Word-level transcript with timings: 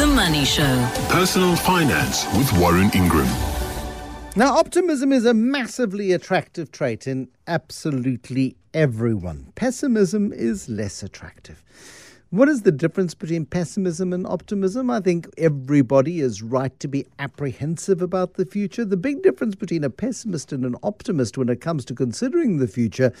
The 0.00 0.06
Money 0.06 0.46
Show. 0.46 0.90
Personal 1.10 1.54
Finance 1.56 2.24
with 2.34 2.50
Warren 2.54 2.90
Ingram. 2.94 3.28
Now, 4.34 4.56
optimism 4.56 5.12
is 5.12 5.26
a 5.26 5.34
massively 5.34 6.12
attractive 6.12 6.72
trait 6.72 7.06
in 7.06 7.28
absolutely 7.46 8.56
everyone. 8.72 9.52
Pessimism 9.56 10.32
is 10.32 10.70
less 10.70 11.02
attractive. 11.02 11.62
What 12.32 12.48
is 12.48 12.62
the 12.62 12.70
difference 12.70 13.12
between 13.12 13.44
pessimism 13.44 14.12
and 14.12 14.24
optimism? 14.24 14.88
I 14.88 15.00
think 15.00 15.28
everybody 15.36 16.20
is 16.20 16.44
right 16.44 16.78
to 16.78 16.86
be 16.86 17.04
apprehensive 17.18 18.00
about 18.00 18.34
the 18.34 18.46
future. 18.46 18.84
The 18.84 18.96
big 18.96 19.24
difference 19.24 19.56
between 19.56 19.82
a 19.82 19.90
pessimist 19.90 20.52
and 20.52 20.64
an 20.64 20.76
optimist 20.84 21.36
when 21.36 21.48
it 21.48 21.60
comes 21.60 21.84
to 21.86 21.94
considering 21.94 22.58
the 22.58 22.68
future 22.68 23.12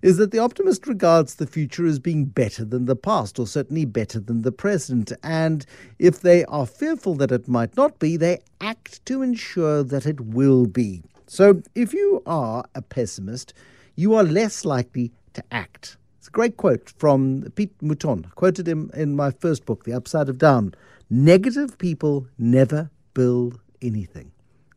is 0.00 0.16
that 0.16 0.30
the 0.30 0.38
optimist 0.38 0.86
regards 0.86 1.34
the 1.34 1.46
future 1.46 1.84
as 1.84 1.98
being 1.98 2.24
better 2.24 2.64
than 2.64 2.86
the 2.86 2.96
past, 2.96 3.38
or 3.38 3.46
certainly 3.46 3.84
better 3.84 4.18
than 4.18 4.40
the 4.40 4.50
present. 4.50 5.12
And 5.22 5.66
if 5.98 6.22
they 6.22 6.46
are 6.46 6.64
fearful 6.64 7.16
that 7.16 7.32
it 7.32 7.46
might 7.46 7.76
not 7.76 7.98
be, 7.98 8.16
they 8.16 8.38
act 8.62 9.04
to 9.04 9.20
ensure 9.20 9.82
that 9.82 10.06
it 10.06 10.22
will 10.22 10.64
be. 10.64 11.02
So 11.26 11.60
if 11.74 11.92
you 11.92 12.22
are 12.24 12.64
a 12.74 12.80
pessimist, 12.80 13.52
you 13.94 14.14
are 14.14 14.24
less 14.24 14.64
likely 14.64 15.12
to 15.34 15.44
act. 15.50 15.98
It's 16.24 16.30
a 16.30 16.32
great 16.32 16.56
quote 16.56 16.88
from 16.96 17.42
Piet 17.54 17.82
Mouton. 17.82 18.24
I 18.24 18.30
quoted 18.30 18.66
him 18.66 18.90
in 18.94 19.14
my 19.14 19.30
first 19.30 19.66
book, 19.66 19.84
The 19.84 19.92
Upside 19.92 20.30
of 20.30 20.38
Down. 20.38 20.72
Negative 21.10 21.76
people 21.76 22.26
never 22.38 22.90
build 23.12 23.60
anything. 23.82 24.32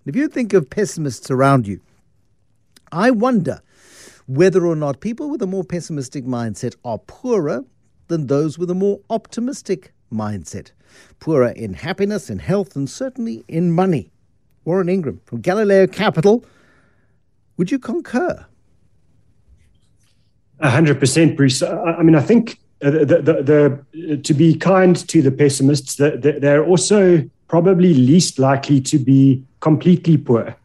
If 0.05 0.13
you 0.13 0.27
think 0.27 0.51
of 0.51 0.70
pessimists 0.70 1.31
around 1.31 1.65
you, 1.65 1.79
I 2.91 3.11
wonder 3.11 3.61
whether 4.25 4.65
or 4.65 4.75
not 4.75 4.99
people 4.99 5.29
with 5.29 5.41
a 5.41 5.47
more 5.47 5.63
pessimistic 5.63 6.25
mindset 6.25 6.75
are 6.83 6.97
poorer 6.97 7.63
than 8.09 8.27
those 8.27 8.59
with 8.59 8.70
a 8.70 8.75
more 8.75 8.99
optimistic 9.09 9.93
mindset. 10.11 10.71
Poorer 11.21 11.51
in 11.51 11.75
happiness, 11.75 12.29
in 12.29 12.39
health, 12.39 12.75
and 12.75 12.89
certainly 12.89 13.45
in 13.48 13.71
money. 13.71 14.11
Warren 14.65 14.89
Ingram 14.89 15.21
from 15.23 15.39
Galileo 15.39 15.87
Capital. 15.87 16.43
Would 17.55 17.71
you 17.71 17.79
concur? 17.79 18.45
Hundred 20.62 21.00
percent, 21.00 21.38
Bruce. 21.38 21.62
I, 21.62 21.76
I, 21.76 22.04
mean, 22.04 22.16
I 22.16 22.22
think 22.22 22.60
the, 22.80 23.05
the, 23.05 23.82
the, 23.94 24.18
to 24.18 24.34
be 24.34 24.55
kind 24.55 24.96
to 25.08 25.22
the 25.22 25.32
pessimists, 25.32 25.96
they're 25.96 26.66
also 26.66 27.30
probably 27.48 27.94
least 27.94 28.40
likely 28.40 28.82
to 28.82 29.00
be 29.00 29.44
completely 29.60 30.18
poor. 30.18 30.55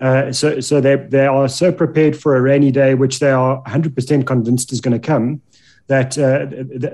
Uh, 0.00 0.32
so, 0.32 0.60
so 0.60 0.80
they 0.80 0.96
they 0.96 1.26
are 1.26 1.48
so 1.48 1.72
prepared 1.72 2.16
for 2.16 2.36
a 2.36 2.40
rainy 2.40 2.70
day, 2.70 2.94
which 2.94 3.20
they 3.20 3.30
are 3.30 3.62
100% 3.62 4.26
convinced 4.26 4.72
is 4.72 4.80
going 4.80 4.92
to 4.92 4.98
come, 4.98 5.40
that 5.86 6.18
uh, 6.18 6.46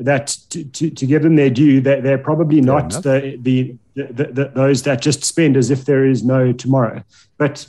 that 0.03 0.37
to, 0.51 0.65
to, 0.65 0.91
to, 0.91 1.07
give 1.07 1.23
them 1.23 1.37
their 1.37 1.51
due, 1.51 1.81
that 1.81 2.03
they're 2.03 2.19
probably 2.19 2.61
not 2.61 2.91
the 3.03 3.39
the, 3.41 3.75
the, 3.95 4.25
the, 4.25 4.53
those 4.55 4.83
that 4.83 5.01
just 5.01 5.25
spend 5.25 5.57
as 5.57 5.71
if 5.71 5.87
there 5.87 6.05
is 6.05 6.23
no 6.23 6.53
tomorrow. 6.53 7.03
But 7.39 7.67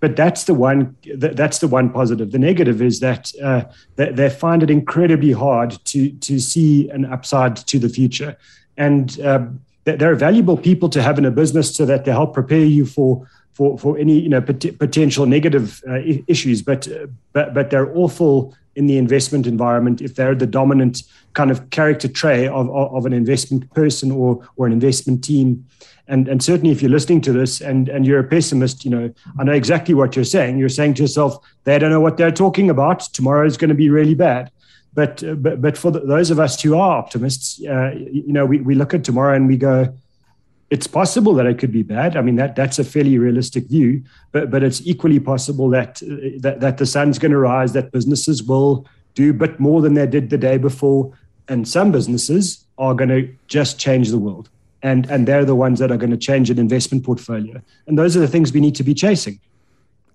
but 0.00 0.16
that's 0.16 0.44
the 0.44 0.54
one 0.54 0.96
that's 1.14 1.58
the 1.58 1.68
one 1.68 1.90
positive. 1.90 2.32
The 2.32 2.38
negative 2.38 2.80
is 2.80 3.00
that 3.00 3.32
uh, 3.42 3.64
they, 3.96 4.30
find 4.30 4.62
it 4.62 4.70
incredibly 4.70 5.32
hard 5.32 5.78
to 5.86 6.10
to 6.10 6.40
see 6.40 6.88
an 6.90 7.04
upside 7.04 7.56
to 7.56 7.78
the 7.78 7.88
future, 7.88 8.36
and 8.76 9.20
uh, 9.20 9.46
they're 9.84 10.14
valuable 10.14 10.56
people 10.56 10.88
to 10.90 11.02
have 11.02 11.18
in 11.18 11.24
a 11.26 11.30
business 11.30 11.74
so 11.74 11.84
that 11.84 12.04
they 12.04 12.12
help 12.12 12.32
prepare 12.32 12.64
you 12.64 12.86
for 12.86 13.26
for 13.52 13.78
for 13.78 13.98
any 13.98 14.18
you 14.18 14.28
know 14.28 14.40
pot- 14.40 14.78
potential 14.78 15.26
negative 15.26 15.82
uh, 15.86 15.98
issues. 16.26 16.62
But 16.62 16.88
but 17.32 17.52
but 17.52 17.70
they're 17.70 17.94
awful 17.94 18.54
in 18.80 18.86
the 18.86 18.96
investment 18.96 19.46
environment 19.46 20.00
if 20.00 20.14
they're 20.14 20.34
the 20.34 20.46
dominant 20.46 21.02
kind 21.34 21.50
of 21.50 21.68
character 21.68 22.08
trait 22.08 22.48
of, 22.48 22.70
of, 22.70 22.94
of 22.94 23.06
an 23.06 23.12
investment 23.12 23.62
person 23.74 24.10
or 24.10 24.30
or 24.56 24.66
an 24.66 24.72
investment 24.72 25.22
team. 25.22 25.66
And 26.08 26.26
and 26.28 26.42
certainly 26.42 26.72
if 26.72 26.80
you're 26.80 26.96
listening 26.98 27.20
to 27.22 27.32
this 27.32 27.60
and 27.60 27.90
and 27.90 28.06
you're 28.06 28.20
a 28.20 28.30
pessimist 28.36 28.84
you 28.86 28.90
know 28.90 29.04
i 29.38 29.44
know 29.44 29.52
exactly 29.52 29.94
what 29.94 30.16
you're 30.16 30.32
saying. 30.36 30.58
You're 30.58 30.76
saying 30.78 30.94
to 30.94 31.02
yourself 31.02 31.32
they 31.64 31.78
don't 31.78 31.90
know 31.90 32.00
what 32.00 32.16
they're 32.16 32.38
talking 32.44 32.70
about. 32.70 33.00
Tomorrow 33.18 33.46
is 33.46 33.58
going 33.58 33.74
to 33.76 33.80
be 33.84 33.90
really 33.90 34.14
bad. 34.14 34.50
But 34.94 35.22
but, 35.44 35.60
but 35.60 35.76
for 35.76 35.90
the, 35.92 36.00
those 36.00 36.30
of 36.30 36.40
us 36.40 36.60
who 36.62 36.74
are 36.74 36.96
optimists 37.02 37.62
uh, 37.74 37.90
you 37.94 38.32
know 38.36 38.46
we, 38.46 38.60
we 38.68 38.74
look 38.74 38.94
at 38.94 39.04
tomorrow 39.04 39.34
and 39.36 39.46
we 39.46 39.58
go 39.58 39.76
it's 40.70 40.86
possible 40.86 41.34
that 41.34 41.46
it 41.46 41.58
could 41.58 41.72
be 41.72 41.82
bad. 41.82 42.16
I 42.16 42.22
mean 42.22 42.36
that 42.36 42.56
that's 42.56 42.78
a 42.78 42.84
fairly 42.84 43.18
realistic 43.18 43.66
view 43.66 44.02
but 44.32 44.50
but 44.50 44.62
it's 44.62 44.80
equally 44.86 45.20
possible 45.20 45.68
that 45.70 46.00
that, 46.38 46.60
that 46.60 46.78
the 46.78 46.86
sun's 46.86 47.18
going 47.18 47.32
to 47.32 47.38
rise 47.38 47.72
that 47.72 47.92
businesses 47.92 48.42
will 48.42 48.86
do 49.14 49.30
a 49.30 49.34
bit 49.34 49.58
more 49.58 49.82
than 49.82 49.94
they 49.94 50.06
did 50.06 50.30
the 50.30 50.38
day 50.38 50.56
before. 50.56 51.12
And 51.48 51.66
some 51.66 51.90
businesses 51.90 52.64
are 52.78 52.94
going 52.94 53.08
to 53.08 53.28
just 53.48 53.78
change 53.78 54.10
the 54.10 54.18
world. 54.18 54.48
And 54.82 55.10
and 55.10 55.26
they're 55.26 55.44
the 55.44 55.56
ones 55.56 55.78
that 55.80 55.90
are 55.90 55.98
going 55.98 56.12
to 56.12 56.16
change 56.16 56.48
an 56.50 56.58
investment 56.58 57.04
portfolio. 57.04 57.60
And 57.86 57.98
those 57.98 58.16
are 58.16 58.20
the 58.20 58.28
things 58.28 58.52
we 58.52 58.60
need 58.60 58.76
to 58.76 58.84
be 58.84 58.94
chasing 58.94 59.40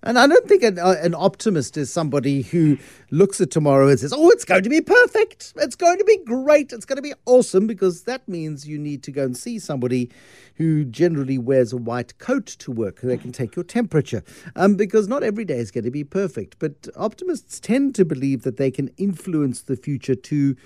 and 0.06 0.18
I 0.18 0.26
don't 0.28 0.46
think 0.46 0.62
an, 0.62 0.78
uh, 0.78 0.94
an, 1.02 1.14
optimist 1.14 1.76
is 1.76 1.92
somebody 1.92 2.42
who 2.42 2.78
looks 3.10 3.40
at 3.40 3.50
tomorrow 3.50 3.88
and 3.88 3.98
says, 3.98 4.12
Oh, 4.12 4.30
it's 4.30 4.44
going 4.44 4.62
to 4.62 4.70
be 4.70 4.80
perfect. 4.80 5.52
It's 5.56 5.74
going 5.74 5.98
to 5.98 6.04
be 6.04 6.18
great. 6.24 6.72
It's 6.72 6.84
going 6.84 6.96
to 6.96 7.02
be 7.02 7.14
awesome, 7.26 7.66
because 7.66 8.04
that 8.04 8.26
means 8.28 8.68
you 8.68 8.78
need 8.78 9.02
to 9.02 9.10
go 9.10 9.24
and 9.24 9.36
see 9.36 9.58
somebody 9.58 10.10
who 10.54 10.84
generally 10.84 11.38
wears 11.38 11.72
a 11.72 11.76
white 11.76 12.18
coat 12.18 12.46
to 12.46 12.70
work. 12.70 13.00
They 13.00 13.16
can 13.16 13.32
take 13.32 13.56
your 13.56 13.64
temperature. 13.64 14.22
Um, 14.54 14.76
because 14.76 15.08
not 15.08 15.24
every 15.24 15.44
day 15.44 15.58
is 15.58 15.72
going 15.72 15.84
to 15.84 15.90
be 15.90 16.04
perfect. 16.04 16.58
But 16.60 16.88
optimists 16.96 17.58
tend 17.58 17.96
to 17.96 18.04
believe 18.04 18.42
that 18.42 18.56
they 18.56 18.70
can 18.70 18.88
influence 18.96 19.62
the 19.62 19.76
future 19.76 20.14
to 20.14 20.56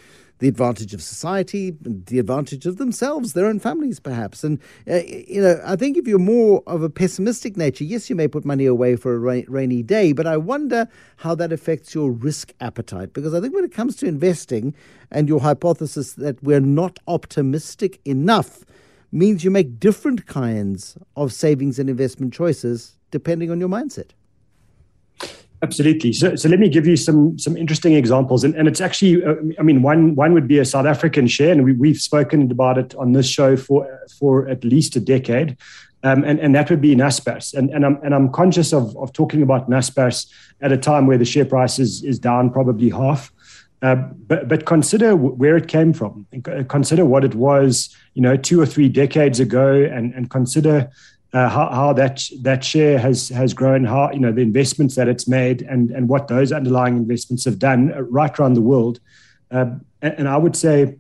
the 0.40 0.48
advantage 0.48 0.92
of 0.94 1.02
society, 1.02 1.76
the 1.82 2.18
advantage 2.18 2.66
of 2.66 2.78
themselves, 2.78 3.34
their 3.34 3.46
own 3.46 3.60
families, 3.60 4.00
perhaps. 4.00 4.42
And, 4.42 4.58
uh, 4.88 5.00
you 5.06 5.40
know, 5.40 5.60
I 5.64 5.76
think 5.76 5.96
if 5.96 6.08
you're 6.08 6.18
more 6.18 6.62
of 6.66 6.82
a 6.82 6.90
pessimistic 6.90 7.56
nature, 7.56 7.84
yes, 7.84 8.10
you 8.10 8.16
may 8.16 8.26
put 8.26 8.44
money 8.44 8.64
away 8.64 8.96
for 8.96 9.14
a 9.14 9.18
ra- 9.18 9.42
rainy 9.48 9.82
day, 9.82 10.12
but 10.12 10.26
I 10.26 10.38
wonder 10.38 10.88
how 11.18 11.34
that 11.36 11.52
affects 11.52 11.94
your 11.94 12.10
risk 12.10 12.52
appetite. 12.60 13.12
Because 13.12 13.34
I 13.34 13.40
think 13.40 13.54
when 13.54 13.64
it 13.64 13.72
comes 13.72 13.96
to 13.96 14.06
investing 14.06 14.74
and 15.10 15.28
your 15.28 15.40
hypothesis 15.40 16.14
that 16.14 16.42
we're 16.42 16.60
not 16.60 16.98
optimistic 17.06 18.00
enough 18.04 18.64
means 19.12 19.44
you 19.44 19.50
make 19.50 19.78
different 19.78 20.26
kinds 20.26 20.96
of 21.16 21.32
savings 21.32 21.78
and 21.78 21.90
investment 21.90 22.32
choices 22.32 22.96
depending 23.10 23.50
on 23.50 23.60
your 23.60 23.68
mindset. 23.68 24.10
Absolutely. 25.62 26.12
So, 26.14 26.36
so 26.36 26.48
let 26.48 26.58
me 26.58 26.70
give 26.70 26.86
you 26.86 26.96
some 26.96 27.38
some 27.38 27.54
interesting 27.54 27.92
examples, 27.92 28.44
and, 28.44 28.54
and 28.54 28.66
it's 28.66 28.80
actually, 28.80 29.22
uh, 29.22 29.34
I 29.58 29.62
mean, 29.62 29.82
one 29.82 30.14
one 30.14 30.32
would 30.32 30.48
be 30.48 30.58
a 30.58 30.64
South 30.64 30.86
African 30.86 31.26
share, 31.26 31.52
and 31.52 31.64
we, 31.64 31.72
we've 31.74 32.00
spoken 32.00 32.50
about 32.50 32.78
it 32.78 32.94
on 32.94 33.12
this 33.12 33.28
show 33.28 33.56
for 33.56 33.86
for 34.18 34.48
at 34.48 34.64
least 34.64 34.96
a 34.96 35.00
decade, 35.00 35.58
um, 36.02 36.24
and 36.24 36.40
and 36.40 36.54
that 36.54 36.70
would 36.70 36.80
be 36.80 36.96
Naspers, 36.96 37.52
and 37.52 37.68
and 37.70 37.84
I'm 37.84 37.98
and 38.02 38.14
I'm 38.14 38.32
conscious 38.32 38.72
of 38.72 38.96
of 38.96 39.12
talking 39.12 39.42
about 39.42 39.68
Naspers 39.68 40.30
at 40.62 40.72
a 40.72 40.78
time 40.78 41.06
where 41.06 41.18
the 41.18 41.26
share 41.26 41.44
price 41.44 41.78
is 41.78 42.02
is 42.04 42.18
down 42.18 42.50
probably 42.50 42.88
half, 42.88 43.30
uh, 43.82 43.96
but 43.96 44.48
but 44.48 44.64
consider 44.64 45.14
where 45.14 45.58
it 45.58 45.68
came 45.68 45.92
from, 45.92 46.26
consider 46.68 47.04
what 47.04 47.22
it 47.22 47.34
was, 47.34 47.94
you 48.14 48.22
know, 48.22 48.34
two 48.34 48.58
or 48.62 48.66
three 48.66 48.88
decades 48.88 49.40
ago, 49.40 49.74
and 49.74 50.14
and 50.14 50.30
consider 50.30 50.90
uh, 51.32 51.48
how, 51.48 51.68
how, 51.70 51.92
that 51.92 52.28
that 52.40 52.64
share 52.64 52.98
has 52.98 53.28
has 53.28 53.54
grown, 53.54 53.84
how 53.84 54.10
you 54.10 54.18
know 54.18 54.32
the 54.32 54.42
investments 54.42 54.96
that 54.96 55.08
it's 55.08 55.28
made, 55.28 55.62
and 55.62 55.90
and 55.90 56.08
what 56.08 56.28
those 56.28 56.50
underlying 56.50 56.96
investments 56.96 57.44
have 57.44 57.58
done 57.58 57.92
uh, 57.92 58.02
right 58.02 58.36
around 58.38 58.54
the 58.54 58.60
world. 58.60 58.98
Uh, 59.50 59.66
and, 60.02 60.14
and, 60.18 60.28
I 60.28 60.36
would 60.36 60.56
say 60.56 60.96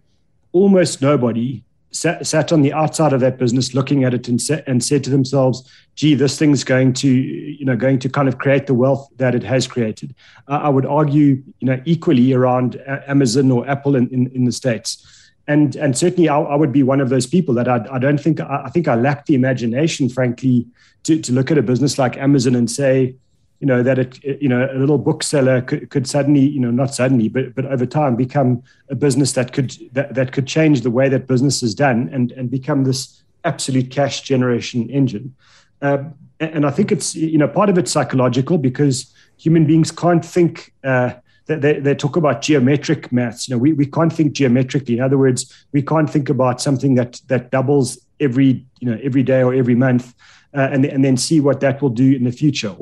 almost 0.52 1.02
nobody 1.02 1.62
sat, 1.92 2.26
sat, 2.26 2.52
on 2.52 2.62
the 2.62 2.72
outside 2.72 3.12
of 3.12 3.20
that 3.20 3.38
business 3.38 3.74
looking 3.74 4.02
at 4.02 4.12
it 4.12 4.26
and, 4.26 4.40
sa- 4.40 4.58
and 4.66 4.84
said 4.84 5.02
to 5.04 5.10
themselves, 5.10 5.68
"Gee, 5.96 6.14
this 6.14 6.38
thing's 6.38 6.62
going 6.62 6.92
to 6.94 7.08
you 7.08 7.64
know 7.64 7.76
going 7.76 7.98
to 7.98 8.08
kind 8.08 8.28
of 8.28 8.38
create 8.38 8.68
the 8.68 8.74
wealth 8.74 9.08
that 9.16 9.34
it 9.34 9.42
has 9.42 9.66
created." 9.66 10.14
Uh, 10.46 10.60
I 10.62 10.68
would 10.68 10.86
argue, 10.86 11.42
you 11.58 11.66
know, 11.66 11.82
equally 11.86 12.32
around 12.32 12.80
Amazon 13.08 13.50
or 13.50 13.68
Apple 13.68 13.96
in, 13.96 14.08
in, 14.10 14.30
in 14.32 14.44
the 14.44 14.52
states 14.52 15.19
and 15.46 15.76
and 15.76 15.96
certainly 15.96 16.28
I, 16.28 16.38
I, 16.38 16.54
would 16.54 16.72
be 16.72 16.82
one 16.82 17.00
of 17.00 17.08
those 17.08 17.26
people 17.26 17.54
that 17.54 17.68
I, 17.68 17.84
I 17.90 17.98
don't 17.98 18.20
think 18.20 18.40
I, 18.40 18.64
I, 18.66 18.70
think 18.70 18.88
I 18.88 18.94
lack 18.94 19.26
the 19.26 19.34
imagination, 19.34 20.08
frankly, 20.08 20.66
to, 21.04 21.20
to 21.20 21.32
look 21.32 21.50
at 21.50 21.58
a 21.58 21.62
business 21.62 21.98
like 21.98 22.16
Amazon 22.16 22.54
and 22.54 22.70
say, 22.70 23.14
you 23.58 23.66
know, 23.66 23.82
that 23.82 23.98
it, 23.98 24.18
you 24.40 24.48
know 24.48 24.68
a 24.70 24.78
little 24.78 24.98
bookseller 24.98 25.62
could, 25.62 25.90
could 25.90 26.06
suddenly, 26.06 26.40
you 26.40 26.60
know, 26.60 26.70
not 26.70 26.94
suddenly, 26.94 27.28
but 27.28 27.54
but 27.54 27.66
over 27.66 27.86
time 27.86 28.16
become 28.16 28.62
a 28.88 28.94
business 28.94 29.32
that 29.32 29.52
could 29.52 29.76
that, 29.92 30.14
that 30.14 30.32
could 30.32 30.46
change 30.46 30.82
the 30.82 30.90
way 30.90 31.08
that 31.08 31.26
business 31.26 31.62
is 31.62 31.74
done 31.74 32.08
and 32.12 32.32
and 32.32 32.50
become 32.50 32.84
this 32.84 33.22
absolute 33.44 33.90
cash 33.90 34.22
generation 34.22 34.88
engine. 34.90 35.34
Uh, 35.82 36.04
and 36.38 36.64
I 36.64 36.70
think 36.70 36.92
it's 36.92 37.14
you 37.14 37.38
know 37.38 37.48
part 37.48 37.68
of 37.68 37.76
it's 37.76 37.90
psychological 37.90 38.56
because 38.56 39.12
human 39.36 39.66
beings 39.66 39.90
can't 39.90 40.24
think. 40.24 40.72
Uh, 40.84 41.14
they, 41.56 41.80
they 41.80 41.94
talk 41.94 42.16
about 42.16 42.42
geometric 42.42 43.10
maths. 43.10 43.48
You 43.48 43.54
know, 43.54 43.58
we, 43.58 43.72
we 43.72 43.86
can't 43.86 44.12
think 44.12 44.32
geometrically. 44.32 44.96
In 44.98 45.02
other 45.02 45.18
words, 45.18 45.66
we 45.72 45.82
can't 45.82 46.08
think 46.08 46.28
about 46.28 46.60
something 46.60 46.94
that 46.94 47.20
that 47.28 47.50
doubles 47.50 47.98
every 48.20 48.64
you 48.80 48.90
know 48.90 48.98
every 49.02 49.22
day 49.22 49.42
or 49.42 49.54
every 49.54 49.74
month, 49.74 50.14
uh, 50.54 50.68
and 50.72 50.84
and 50.84 51.04
then 51.04 51.16
see 51.16 51.40
what 51.40 51.60
that 51.60 51.82
will 51.82 51.90
do 51.90 52.14
in 52.14 52.24
the 52.24 52.32
future. 52.32 52.74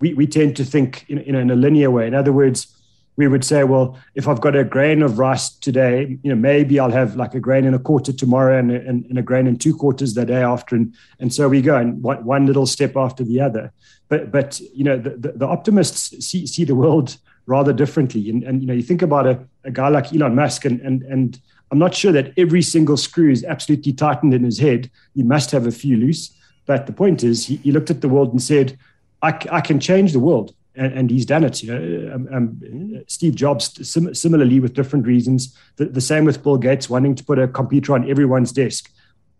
We 0.00 0.14
we 0.14 0.26
tend 0.26 0.56
to 0.56 0.64
think 0.64 1.04
in, 1.08 1.18
in, 1.18 1.34
in 1.34 1.50
a 1.50 1.56
linear 1.56 1.90
way. 1.90 2.06
In 2.06 2.14
other 2.14 2.32
words, 2.32 2.74
we 3.16 3.28
would 3.28 3.44
say, 3.44 3.64
well, 3.64 3.96
if 4.14 4.26
I've 4.26 4.40
got 4.40 4.56
a 4.56 4.64
grain 4.64 5.02
of 5.02 5.18
rice 5.18 5.50
today, 5.50 6.18
you 6.22 6.30
know, 6.30 6.34
maybe 6.34 6.80
I'll 6.80 6.90
have 6.90 7.14
like 7.16 7.34
a 7.34 7.40
grain 7.40 7.64
and 7.64 7.74
a 7.74 7.78
quarter 7.78 8.12
tomorrow 8.12 8.58
and, 8.58 8.72
and, 8.72 9.04
and 9.06 9.18
a 9.18 9.22
grain 9.22 9.46
and 9.46 9.60
two 9.60 9.76
quarters 9.76 10.14
the 10.14 10.24
day 10.24 10.42
after. 10.42 10.74
And, 10.74 10.94
and 11.20 11.32
so 11.32 11.48
we 11.48 11.62
go 11.62 11.76
and 11.76 12.02
one, 12.02 12.24
one 12.24 12.46
little 12.46 12.66
step 12.66 12.96
after 12.96 13.22
the 13.22 13.40
other. 13.40 13.72
But, 14.08 14.32
but 14.32 14.60
you 14.74 14.82
know, 14.82 14.98
the, 14.98 15.10
the, 15.10 15.32
the 15.32 15.46
optimists 15.46 16.26
see, 16.26 16.46
see 16.46 16.64
the 16.64 16.74
world 16.74 17.16
rather 17.46 17.72
differently. 17.72 18.30
And, 18.30 18.42
and 18.42 18.60
you 18.60 18.66
know, 18.66 18.74
you 18.74 18.82
think 18.82 19.02
about 19.02 19.26
a, 19.26 19.38
a 19.64 19.70
guy 19.70 19.88
like 19.88 20.12
Elon 20.12 20.34
Musk 20.34 20.64
and, 20.64 20.80
and, 20.80 21.02
and 21.02 21.40
I'm 21.70 21.78
not 21.78 21.94
sure 21.94 22.12
that 22.12 22.32
every 22.36 22.62
single 22.62 22.96
screw 22.96 23.30
is 23.30 23.44
absolutely 23.44 23.92
tightened 23.92 24.32
in 24.32 24.44
his 24.44 24.58
head. 24.58 24.90
He 25.14 25.22
must 25.22 25.50
have 25.50 25.66
a 25.66 25.72
few 25.72 25.96
loose. 25.96 26.36
But 26.66 26.86
the 26.86 26.92
point 26.92 27.22
is, 27.22 27.46
he, 27.46 27.56
he 27.56 27.72
looked 27.72 27.90
at 27.90 28.00
the 28.00 28.08
world 28.08 28.32
and 28.32 28.42
said, 28.42 28.78
I, 29.22 29.38
I 29.50 29.60
can 29.60 29.80
change 29.80 30.12
the 30.12 30.20
world 30.20 30.54
and, 30.76 30.92
and 30.92 31.10
he's 31.10 31.26
done 31.26 31.44
it. 31.44 31.62
You 31.62 31.74
know, 31.74 32.14
um, 32.14 32.28
um, 32.32 33.04
Steve 33.06 33.34
Jobs 33.34 33.88
sim- 33.88 34.14
similarly 34.14 34.60
with 34.60 34.74
different 34.74 35.06
reasons. 35.06 35.56
The, 35.76 35.86
the, 35.86 36.00
same 36.00 36.24
with 36.24 36.42
Bill 36.42 36.56
Gates 36.56 36.90
wanting 36.90 37.14
to 37.14 37.24
put 37.24 37.38
a 37.38 37.48
computer 37.48 37.94
on 37.94 38.08
everyone's 38.10 38.52
desk. 38.52 38.90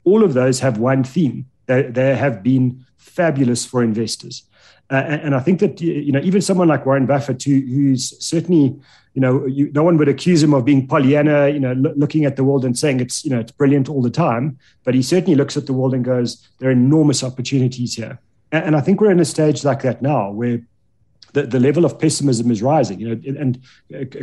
All 0.05 0.23
of 0.23 0.35
those 0.35 0.61
have 0.61 0.79
one 0.79 1.05
theme. 1.05 1.47
They, 1.67 1.83
they 1.83 2.17
have 2.17 2.43
been 2.43 2.85
fabulous 2.97 3.65
for 3.65 3.83
investors. 3.83 4.45
Uh, 4.91 4.97
and, 4.97 5.35
I 5.35 5.41
think 5.41 5.61
that 5.61 5.81
you 5.81 6.13
know 6.13 6.21
even 6.21 6.43
someone 6.43 6.69
like 6.69 6.85
Warren 6.85 7.07
Buffett, 7.07 7.43
who, 7.43 7.61
who's 7.61 8.23
certainly 8.25 8.79
you 9.15 9.21
know 9.21 9.47
you, 9.47 9.73
no 9.73 9.83
one 9.83 9.97
would 9.97 10.09
accuse 10.09 10.43
him 10.43 10.53
of 10.53 10.67
being 10.67 10.87
Pollyanna, 10.87 11.49
you 11.49 11.59
know, 11.59 11.73
lo- 11.73 11.95
looking 11.97 12.27
at 12.27 12.37
the 12.37 12.45
world 12.45 12.67
and 12.67 12.79
saying 12.79 13.01
it's 13.01 13.25
you 13.25 13.31
know 13.31 13.41
it's 13.41 13.53
brilliant 13.53 13.89
all 13.89 14.03
the 14.03 14.11
time. 14.11 14.59
But 14.85 14.95
he 14.95 15.03
certainly 15.03 15.37
looks 15.37 15.57
at 15.57 15.65
the 15.67 15.73
world 15.73 15.95
and 15.95 16.05
goes, 16.05 16.47
there 16.59 16.69
are 16.69 16.73
enormous 16.73 17.25
opportunities 17.25 17.95
here. 17.95 18.21
And, 18.53 18.67
and 18.67 18.77
I 18.77 18.83
think 18.83 19.01
we're 19.01 19.11
in 19.11 19.21
a 19.21 19.25
stage 19.25 19.65
like 19.65 19.81
that 19.83 20.03
now 20.03 20.31
where 20.31 20.61
the, 21.35 21.43
the 21.43 21.61
level 21.61 21.85
of 21.85 21.99
pessimism 21.99 22.51
is 22.51 22.63
rising. 22.63 23.01
You 23.01 23.15
know, 23.15 23.39
and 23.39 23.61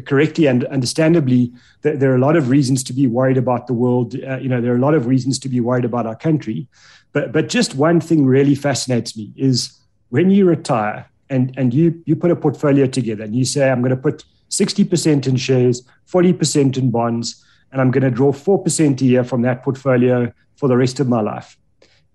correctly 0.05 0.47
and 0.47 0.65
understandably, 0.65 1.51
there 1.81 2.11
are 2.11 2.15
a 2.15 2.19
lot 2.19 2.35
of 2.35 2.49
reasons 2.49 2.83
to 2.85 2.93
be 2.93 3.05
worried 3.05 3.37
about 3.37 3.67
the 3.67 3.73
world. 3.73 4.15
Uh, 4.15 4.37
you 4.37 4.49
know, 4.49 4.59
there 4.59 4.73
are 4.73 4.77
a 4.77 4.81
lot 4.81 4.95
of 4.95 5.05
reasons 5.05 5.37
to 5.39 5.49
be 5.49 5.59
worried 5.59 5.85
about 5.85 6.07
our 6.07 6.15
country. 6.15 6.67
But 7.13 7.31
but 7.31 7.49
just 7.49 7.75
one 7.75 7.99
thing 7.99 8.25
really 8.25 8.55
fascinates 8.55 9.15
me 9.15 9.33
is 9.35 9.77
when 10.09 10.31
you 10.31 10.45
retire 10.45 11.05
and 11.29 11.53
and 11.57 11.73
you 11.73 12.01
you 12.05 12.15
put 12.15 12.31
a 12.31 12.35
portfolio 12.35 12.87
together 12.87 13.23
and 13.23 13.35
you 13.35 13.45
say 13.45 13.69
I'm 13.69 13.81
going 13.81 13.95
to 13.95 14.01
put 14.01 14.23
60% 14.49 15.27
in 15.27 15.37
shares, 15.37 15.81
40% 16.11 16.77
in 16.77 16.91
bonds, 16.91 17.43
and 17.71 17.79
I'm 17.79 17.89
going 17.89 18.03
to 18.03 18.11
draw 18.11 18.33
4% 18.33 19.01
a 19.01 19.05
year 19.05 19.23
from 19.23 19.43
that 19.43 19.63
portfolio 19.63 20.31
for 20.57 20.67
the 20.67 20.75
rest 20.75 20.99
of 20.99 21.07
my 21.07 21.21
life. 21.21 21.57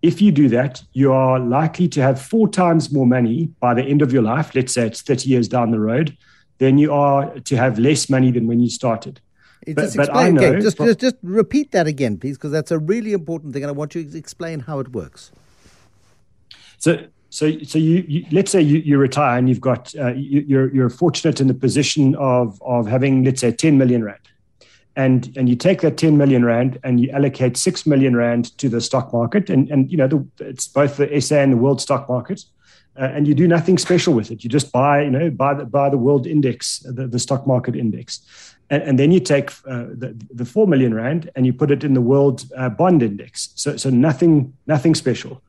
If 0.03 0.21
you 0.21 0.31
do 0.31 0.49
that, 0.51 0.83
you 0.93 1.13
are 1.13 1.39
likely 1.39 1.89
to 1.89 2.03
have 2.03 2.21
four 2.21 2.49
times 2.49 2.93
more 2.93 3.07
money 3.07 3.47
by 3.61 3.75
the 3.75 3.83
end 3.83 4.03
of 4.03 4.13
your 4.13 4.23
life. 4.23 4.55
Let's 4.55 4.75
say 4.75 4.87
it's 4.87 5.01
30 5.03 5.29
years 5.29 5.49
down 5.49 5.71
the 5.71 5.81
road, 5.81 6.17
than 6.59 6.79
you 6.79 6.93
are 6.93 7.39
to 7.41 7.57
have 7.57 7.79
less 7.79 8.09
money 8.09 8.31
than 8.31 8.47
when 8.47 8.61
you 8.61 8.69
started. 8.69 9.21
But, 9.67 9.77
just 9.77 9.97
but 9.97 10.09
explain, 10.09 10.39
okay, 10.39 10.61
just, 10.61 10.77
from, 10.77 10.87
just, 10.87 11.01
just 11.01 11.17
repeat 11.23 11.73
that 11.73 11.87
again, 11.87 12.19
please, 12.19 12.37
because 12.37 12.53
that's 12.53 12.71
a 12.71 12.79
really 12.79 13.13
important 13.13 13.53
thing, 13.53 13.63
and 13.63 13.69
I 13.69 13.73
want 13.73 13.95
you 13.95 14.05
to 14.05 14.19
explain 14.19 14.61
how 14.61 14.79
it 14.79 14.93
works. 14.93 15.33
So, 16.79 17.07
so, 17.31 17.59
so 17.65 17.79
you, 17.79 18.05
you 18.07 18.27
let's 18.31 18.53
say 18.53 18.61
you, 18.61 18.79
you 18.79 18.99
retire 18.99 19.39
and 19.39 19.49
you've 19.49 19.61
got 19.61 19.95
uh, 19.97 20.13
you, 20.13 20.45
you're 20.47 20.73
you're 20.73 20.91
fortunate 20.91 21.41
in 21.41 21.49
the 21.49 21.55
position 21.55 22.15
of 22.17 22.63
of 22.63 22.87
having 22.87 23.25
let's 23.25 23.41
say 23.41 23.51
10 23.51 23.77
million 23.77 24.05
rand 24.05 24.21
and 24.97 25.37
and 25.37 25.49
you 25.49 25.55
take 25.55 25.83
that 25.83 25.99
10 25.99 26.17
million 26.17 26.45
rand 26.45 26.79
and 26.83 27.01
you 27.01 27.11
allocate 27.11 27.57
6 27.57 27.87
million 27.87 28.17
rand 28.17 28.57
to 28.59 28.69
the 28.69 28.81
stock 28.81 29.13
market 29.13 29.51
and 29.51 29.71
and 29.71 29.91
you 29.91 29.97
know 29.97 30.09
the, 30.09 30.27
it's 30.39 30.67
both 30.67 30.97
the 30.97 31.21
SA 31.21 31.37
and 31.37 31.53
the 31.53 31.57
world 31.57 31.81
stock 31.81 32.09
market 32.09 32.45
uh, 32.99 33.11
and 33.13 33.29
you 33.29 33.35
do 33.35 33.47
nothing 33.47 33.77
special 33.77 34.15
with 34.15 34.31
it. 34.31 34.43
You 34.43 34.49
just 34.49 34.73
buy 34.73 35.03
you 35.03 35.11
know 35.11 35.31
buy 35.31 35.55
the, 35.55 35.65
buy 35.65 35.91
the 35.91 35.99
world 35.99 36.27
index 36.27 36.81
the, 36.81 37.07
the 37.07 37.19
stock 37.19 37.47
market 37.47 37.77
index. 37.77 38.21
And, 38.69 38.83
and 38.83 38.99
then 38.99 39.13
you 39.13 39.21
take 39.21 39.51
uh, 39.69 39.87
the, 39.93 40.17
the 40.35 40.45
4 40.45 40.67
million 40.67 40.93
rand 40.93 41.31
and 41.37 41.47
you 41.47 41.53
put 41.53 41.71
it 41.71 41.85
in 41.85 41.95
the 41.95 42.01
world 42.01 42.45
uh, 42.57 42.69
bond 42.69 43.03
index. 43.03 43.51
So 43.55 43.77
so 43.77 43.91
nothing 43.91 44.55
nothing 44.67 44.95
special. 44.95 45.43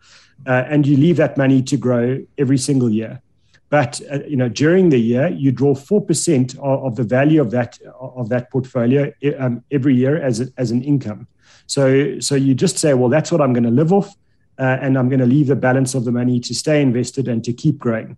Uh, 0.46 0.66
and 0.68 0.86
you 0.86 0.98
leave 0.98 1.18
that 1.18 1.36
money 1.36 1.64
to 1.64 1.78
grow 1.78 2.24
every 2.38 2.60
single 2.60 2.92
year 2.92 3.22
but 3.70 4.02
uh, 4.12 4.20
you 4.28 4.38
know, 4.38 4.48
during 4.48 4.90
the 4.90 5.00
year, 5.00 5.28
you 5.28 5.52
draw 5.52 5.76
four 5.76 6.02
percent 6.02 6.56
of, 6.56 6.86
of, 6.86 6.96
the 6.96 7.04
value 7.04 7.42
of 7.42 7.52
that 7.52 7.78
of 8.00 8.30
that 8.30 8.50
portfolio 8.50 9.12
um, 9.38 9.64
every 9.72 9.96
year 9.96 10.22
as 10.22 10.40
a, 10.40 10.48
as 10.58 10.72
an 10.72 10.82
income. 10.84 11.28
So 11.66 12.20
so 12.20 12.36
you 12.36 12.56
just 12.56 12.78
say, 12.78 12.94
well, 12.94 13.10
that's 13.10 13.32
what 13.32 13.42
I'm 13.42 13.54
going 13.54 13.66
to 13.66 13.72
live 13.72 13.92
off, 13.92 14.16
uh, 14.58 14.78
and 14.82 14.98
I'm 14.98 15.10
going 15.10 15.20
to 15.20 15.26
leave 15.26 15.48
the 15.48 15.56
balance 15.56 15.96
of 15.96 16.06
the 16.06 16.12
money 16.12 16.40
to 16.40 16.54
stay 16.56 16.82
invested 16.82 17.28
and 17.28 17.44
to 17.44 17.52
keep 17.52 17.78
growing. 17.78 18.18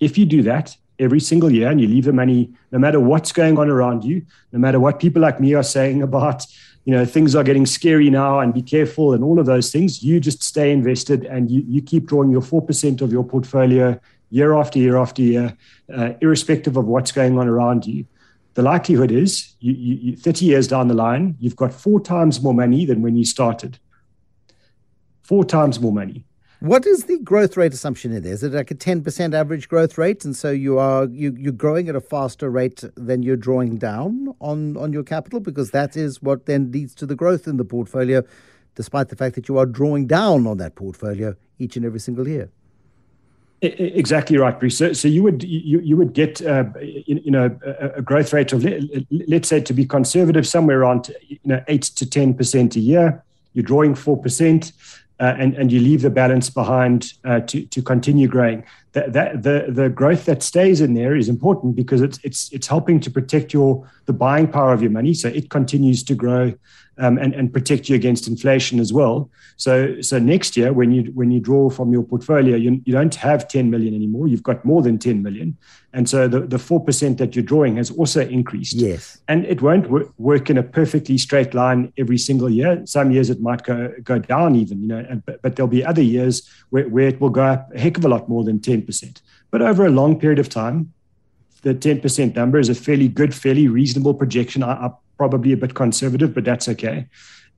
If 0.00 0.18
you 0.18 0.26
do 0.26 0.42
that 0.42 0.76
every 0.98 1.20
single 1.20 1.50
year, 1.50 1.70
and 1.70 1.80
you 1.80 1.88
leave 1.88 2.04
the 2.04 2.12
money, 2.12 2.52
no 2.70 2.78
matter 2.78 3.00
what's 3.00 3.32
going 3.32 3.58
on 3.58 3.70
around 3.70 4.04
you, 4.04 4.26
no 4.52 4.58
matter 4.58 4.78
what 4.78 5.00
people 5.00 5.22
like 5.22 5.40
me 5.40 5.54
are 5.54 5.62
saying 5.62 6.02
about 6.02 6.44
you 6.84 6.92
know 6.92 7.04
things 7.04 7.34
are 7.34 7.44
getting 7.44 7.64
scary 7.64 8.10
now 8.10 8.40
and 8.40 8.52
be 8.52 8.62
careful 8.62 9.12
and 9.12 9.22
all 9.22 9.38
of 9.38 9.46
those 9.46 9.70
things 9.70 10.02
you 10.02 10.18
just 10.18 10.42
stay 10.42 10.72
invested 10.72 11.24
and 11.26 11.50
you, 11.50 11.62
you 11.66 11.80
keep 11.80 12.06
drawing 12.06 12.30
your 12.30 12.40
4% 12.40 13.00
of 13.00 13.12
your 13.12 13.24
portfolio 13.24 13.98
year 14.32 14.54
after 14.54 14.78
year 14.78 14.96
after 14.96 15.20
year, 15.20 15.56
uh, 15.94 16.14
irrespective 16.22 16.78
of 16.78 16.86
what's 16.86 17.12
going 17.12 17.38
on 17.38 17.46
around 17.46 17.86
you, 17.86 18.06
the 18.54 18.62
likelihood 18.62 19.12
is 19.12 19.54
you, 19.60 19.72
you, 19.72 20.16
30 20.16 20.46
years 20.46 20.66
down 20.66 20.88
the 20.88 20.94
line, 20.94 21.36
you've 21.38 21.56
got 21.56 21.72
four 21.72 22.00
times 22.00 22.42
more 22.42 22.54
money 22.54 22.86
than 22.86 23.02
when 23.02 23.14
you 23.14 23.26
started. 23.26 23.78
Four 25.22 25.44
times 25.44 25.78
more 25.80 25.92
money. 25.92 26.24
What 26.60 26.86
is 26.86 27.04
the 27.04 27.18
growth 27.18 27.56
rate 27.56 27.74
assumption 27.74 28.12
in 28.12 28.22
there? 28.22 28.32
Is 28.32 28.42
it 28.42 28.52
like 28.52 28.70
a 28.70 28.74
10% 28.74 29.34
average 29.34 29.68
growth 29.68 29.98
rate? 29.98 30.24
And 30.24 30.34
so 30.34 30.50
you 30.50 30.78
are 30.78 31.06
you, 31.06 31.34
you're 31.36 31.52
growing 31.52 31.88
at 31.88 31.96
a 31.96 32.00
faster 32.00 32.48
rate 32.48 32.84
than 32.94 33.22
you're 33.22 33.36
drawing 33.36 33.76
down 33.76 34.34
on, 34.40 34.76
on 34.76 34.92
your 34.92 35.02
capital 35.02 35.40
because 35.40 35.72
that 35.72 35.96
is 35.96 36.22
what 36.22 36.46
then 36.46 36.70
leads 36.70 36.94
to 36.96 37.06
the 37.06 37.16
growth 37.16 37.46
in 37.46 37.58
the 37.58 37.64
portfolio, 37.64 38.22
despite 38.76 39.08
the 39.08 39.16
fact 39.16 39.34
that 39.34 39.48
you 39.48 39.58
are 39.58 39.66
drawing 39.66 40.06
down 40.06 40.46
on 40.46 40.56
that 40.58 40.74
portfolio 40.74 41.34
each 41.58 41.76
and 41.76 41.84
every 41.84 42.00
single 42.00 42.26
year. 42.26 42.50
Exactly 43.62 44.36
right, 44.38 44.58
Bruce. 44.58 44.76
So, 44.76 44.92
so 44.92 45.06
you 45.06 45.22
would 45.22 45.44
you, 45.44 45.78
you 45.78 45.96
would 45.96 46.14
get 46.14 46.44
uh, 46.44 46.64
you, 46.80 47.20
you, 47.24 47.30
know 47.30 47.56
a, 47.64 48.02
growth 48.02 48.32
rate 48.32 48.52
of 48.52 48.66
let's 49.28 49.48
say 49.48 49.60
to 49.60 49.72
be 49.72 49.86
conservative 49.86 50.48
somewhere 50.48 50.80
around 50.80 51.14
you 51.28 51.38
know 51.44 51.62
eight 51.68 51.82
to 51.82 52.04
ten 52.04 52.34
percent 52.34 52.74
a 52.74 52.80
year. 52.80 53.22
You're 53.52 53.62
drawing 53.62 53.94
four 53.94 54.20
percent, 54.20 54.72
uh, 55.20 55.36
and 55.38 55.54
and 55.54 55.70
you 55.70 55.78
leave 55.78 56.02
the 56.02 56.10
balance 56.10 56.50
behind 56.50 57.12
uh, 57.24 57.38
to 57.40 57.64
to 57.66 57.80
continue 57.82 58.26
growing. 58.26 58.64
That, 58.94 59.12
that 59.12 59.44
the 59.44 59.66
the 59.68 59.88
growth 59.88 60.24
that 60.24 60.42
stays 60.42 60.80
in 60.80 60.94
there 60.94 61.14
is 61.14 61.28
important 61.28 61.76
because 61.76 62.00
it's 62.00 62.18
it's 62.24 62.52
it's 62.52 62.66
helping 62.66 62.98
to 62.98 63.12
protect 63.12 63.52
your 63.52 63.88
the 64.06 64.12
buying 64.12 64.48
power 64.48 64.72
of 64.72 64.82
your 64.82 64.90
money, 64.90 65.14
so 65.14 65.28
it 65.28 65.50
continues 65.50 66.02
to 66.02 66.16
grow 66.16 66.52
um, 66.98 67.18
and, 67.18 67.34
and 67.34 67.52
protect 67.52 67.88
you 67.88 67.96
against 67.96 68.28
inflation 68.28 68.78
as 68.78 68.92
well. 68.92 69.30
So, 69.56 70.00
so 70.00 70.18
next 70.18 70.56
year, 70.56 70.72
when 70.72 70.92
you 70.92 71.10
when 71.14 71.30
you 71.30 71.40
draw 71.40 71.70
from 71.70 71.92
your 71.92 72.02
portfolio, 72.02 72.56
you, 72.56 72.82
you 72.84 72.92
don't 72.92 73.14
have 73.14 73.48
10 73.48 73.70
million 73.70 73.94
anymore. 73.94 74.28
You've 74.28 74.42
got 74.42 74.64
more 74.64 74.82
than 74.82 74.98
10 74.98 75.22
million, 75.22 75.56
and 75.92 76.08
so 76.08 76.28
the 76.28 76.40
the 76.40 76.58
four 76.58 76.84
percent 76.84 77.18
that 77.18 77.34
you're 77.34 77.44
drawing 77.44 77.76
has 77.76 77.90
also 77.90 78.20
increased. 78.20 78.74
Yes, 78.74 79.18
and 79.28 79.44
it 79.46 79.62
won't 79.62 79.84
w- 79.84 80.12
work 80.18 80.50
in 80.50 80.58
a 80.58 80.62
perfectly 80.62 81.18
straight 81.18 81.54
line 81.54 81.92
every 81.96 82.18
single 82.18 82.50
year. 82.50 82.82
Some 82.86 83.10
years 83.10 83.30
it 83.30 83.40
might 83.40 83.62
go 83.62 83.92
go 84.02 84.18
down 84.18 84.56
even, 84.56 84.82
you 84.82 84.88
know, 84.88 85.06
and, 85.08 85.24
but, 85.24 85.40
but 85.42 85.56
there'll 85.56 85.68
be 85.68 85.84
other 85.84 86.02
years 86.02 86.48
where, 86.70 86.88
where 86.88 87.08
it 87.08 87.20
will 87.20 87.30
go 87.30 87.44
up 87.44 87.70
a 87.74 87.80
heck 87.80 87.96
of 87.98 88.04
a 88.04 88.08
lot 88.08 88.28
more 88.28 88.44
than 88.44 88.60
10 88.60 88.82
percent. 88.82 89.22
But 89.50 89.62
over 89.62 89.86
a 89.86 89.90
long 89.90 90.18
period 90.18 90.38
of 90.38 90.48
time, 90.48 90.92
the 91.62 91.74
10% 91.74 92.34
number 92.34 92.58
is 92.58 92.68
a 92.68 92.74
fairly 92.74 93.08
good, 93.08 93.34
fairly 93.34 93.68
reasonable 93.68 94.14
projection. 94.14 94.62
I, 94.62 94.72
I 94.72 94.90
probably 95.16 95.52
a 95.52 95.56
bit 95.56 95.74
conservative, 95.74 96.34
but 96.34 96.44
that's 96.44 96.68
okay. 96.68 97.06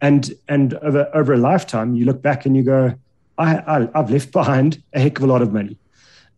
And 0.00 0.32
and 0.48 0.74
over 0.74 1.08
over 1.14 1.32
a 1.34 1.38
lifetime, 1.38 1.94
you 1.94 2.04
look 2.04 2.20
back 2.22 2.46
and 2.46 2.56
you 2.56 2.62
go, 2.62 2.94
I, 3.38 3.62
I 3.66 3.98
have 3.98 4.10
left 4.10 4.32
behind 4.32 4.82
a 4.92 5.00
heck 5.00 5.18
of 5.18 5.24
a 5.24 5.26
lot 5.26 5.42
of 5.42 5.52
money. 5.52 5.78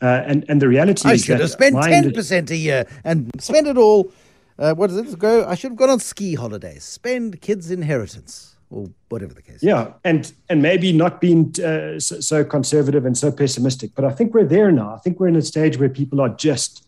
Uh, 0.02 0.22
and 0.26 0.44
and 0.48 0.60
the 0.60 0.68
reality 0.68 1.08
I 1.08 1.14
is 1.14 1.24
should 1.24 1.40
have 1.40 1.50
spent 1.50 1.76
ten 1.82 2.12
percent 2.12 2.50
a 2.50 2.56
year 2.56 2.86
and 3.04 3.30
spend 3.40 3.66
it 3.66 3.78
all. 3.78 4.12
Uh, 4.58 4.74
what 4.74 4.88
does 4.88 4.98
it 4.98 5.18
go? 5.18 5.46
I 5.46 5.54
should 5.54 5.72
have 5.72 5.78
gone 5.78 5.90
on 5.90 6.00
ski 6.00 6.34
holidays, 6.34 6.84
spend 6.84 7.40
kids' 7.40 7.70
inheritance, 7.70 8.56
or 8.70 8.88
whatever 9.08 9.34
the 9.34 9.42
case. 9.42 9.62
Yeah, 9.62 9.92
and 10.04 10.32
and 10.48 10.62
maybe 10.62 10.92
not 10.92 11.20
being 11.20 11.54
uh, 11.62 11.98
so, 11.98 12.20
so, 12.20 12.44
conservative 12.44 13.04
and 13.06 13.16
so 13.16 13.30
pessimistic, 13.32 13.94
but 13.94 14.04
I 14.04 14.10
think 14.10 14.34
we're 14.34 14.44
there 14.46 14.70
now. 14.70 14.94
I 14.94 14.98
think 14.98 15.18
we're 15.18 15.28
in 15.28 15.36
a 15.36 15.42
stage 15.42 15.78
where 15.78 15.88
people 15.88 16.20
are 16.20 16.30
just 16.30 16.85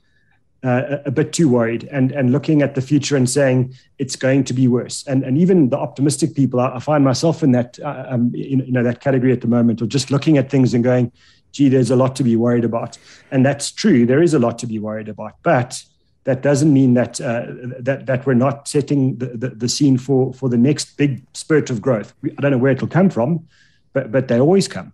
uh, 0.64 0.98
a 1.04 1.10
bit 1.10 1.32
too 1.32 1.48
worried 1.48 1.88
and, 1.92 2.10
and 2.12 2.32
looking 2.32 2.62
at 2.62 2.74
the 2.74 2.80
future 2.80 3.16
and 3.16 3.30
saying 3.30 3.74
it's 3.98 4.16
going 4.16 4.42
to 4.44 4.52
be 4.52 4.66
worse. 4.66 5.06
And, 5.06 5.22
and 5.22 5.38
even 5.38 5.68
the 5.70 5.78
optimistic 5.78 6.34
people, 6.34 6.58
I, 6.58 6.76
I 6.76 6.78
find 6.80 7.04
myself 7.04 7.42
in 7.42 7.52
that 7.52 7.78
uh, 7.78 8.06
um, 8.08 8.34
in, 8.34 8.60
you 8.60 8.72
know 8.72 8.82
that 8.82 9.00
category 9.00 9.32
at 9.32 9.40
the 9.40 9.46
moment, 9.46 9.80
of 9.80 9.88
just 9.88 10.10
looking 10.10 10.36
at 10.36 10.50
things 10.50 10.74
and 10.74 10.82
going, 10.82 11.12
"Gee, 11.52 11.68
there's 11.68 11.90
a 11.90 11.96
lot 11.96 12.16
to 12.16 12.24
be 12.24 12.36
worried 12.36 12.64
about." 12.64 12.98
And 13.30 13.46
that's 13.46 13.70
true. 13.70 14.04
There 14.04 14.22
is 14.22 14.34
a 14.34 14.38
lot 14.38 14.58
to 14.58 14.66
be 14.66 14.78
worried 14.78 15.08
about, 15.08 15.34
but 15.42 15.82
that 16.24 16.42
doesn't 16.42 16.72
mean 16.72 16.94
that 16.94 17.20
uh, 17.20 17.46
that 17.78 18.06
that 18.06 18.26
we're 18.26 18.34
not 18.34 18.66
setting 18.66 19.16
the, 19.16 19.26
the, 19.26 19.48
the, 19.50 19.68
scene 19.68 19.96
for 19.96 20.34
for 20.34 20.48
the 20.48 20.58
next 20.58 20.96
big 20.96 21.22
spurt 21.34 21.70
of 21.70 21.80
growth. 21.80 22.14
I 22.24 22.40
don't 22.40 22.50
know 22.50 22.58
where 22.58 22.72
it'll 22.72 22.88
come 22.88 23.10
from, 23.10 23.46
but 23.92 24.10
but 24.10 24.26
they 24.26 24.40
always 24.40 24.66
come. 24.66 24.92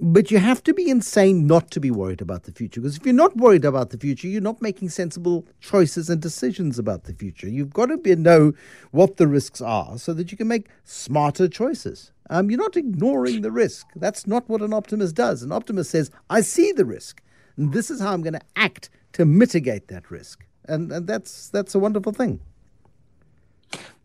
But 0.00 0.30
you 0.30 0.38
have 0.38 0.62
to 0.64 0.74
be 0.74 0.90
insane 0.90 1.46
not 1.46 1.70
to 1.70 1.80
be 1.80 1.90
worried 1.90 2.20
about 2.20 2.42
the 2.42 2.52
future. 2.52 2.80
Because 2.80 2.96
if 2.96 3.04
you're 3.04 3.14
not 3.14 3.36
worried 3.36 3.64
about 3.64 3.90
the 3.90 3.98
future, 3.98 4.26
you're 4.26 4.40
not 4.40 4.60
making 4.60 4.88
sensible 4.88 5.46
choices 5.60 6.10
and 6.10 6.20
decisions 6.20 6.78
about 6.78 7.04
the 7.04 7.14
future. 7.14 7.48
You've 7.48 7.72
got 7.72 7.86
to 7.86 7.96
be, 7.96 8.16
know 8.16 8.54
what 8.90 9.18
the 9.18 9.28
risks 9.28 9.60
are 9.60 9.96
so 9.98 10.12
that 10.14 10.32
you 10.32 10.36
can 10.36 10.48
make 10.48 10.68
smarter 10.82 11.46
choices. 11.46 12.10
Um, 12.28 12.50
you're 12.50 12.60
not 12.60 12.76
ignoring 12.76 13.42
the 13.42 13.52
risk. 13.52 13.86
That's 13.94 14.26
not 14.26 14.48
what 14.48 14.62
an 14.62 14.72
optimist 14.72 15.14
does. 15.14 15.42
An 15.42 15.52
optimist 15.52 15.90
says, 15.90 16.10
I 16.28 16.40
see 16.40 16.72
the 16.72 16.84
risk, 16.84 17.22
and 17.56 17.72
this 17.72 17.90
is 17.90 18.00
how 18.00 18.12
I'm 18.12 18.22
going 18.22 18.34
to 18.34 18.40
act 18.56 18.90
to 19.12 19.24
mitigate 19.24 19.88
that 19.88 20.10
risk. 20.10 20.44
And, 20.66 20.90
and 20.90 21.06
that's, 21.06 21.50
that's 21.50 21.74
a 21.74 21.78
wonderful 21.78 22.12
thing 22.12 22.40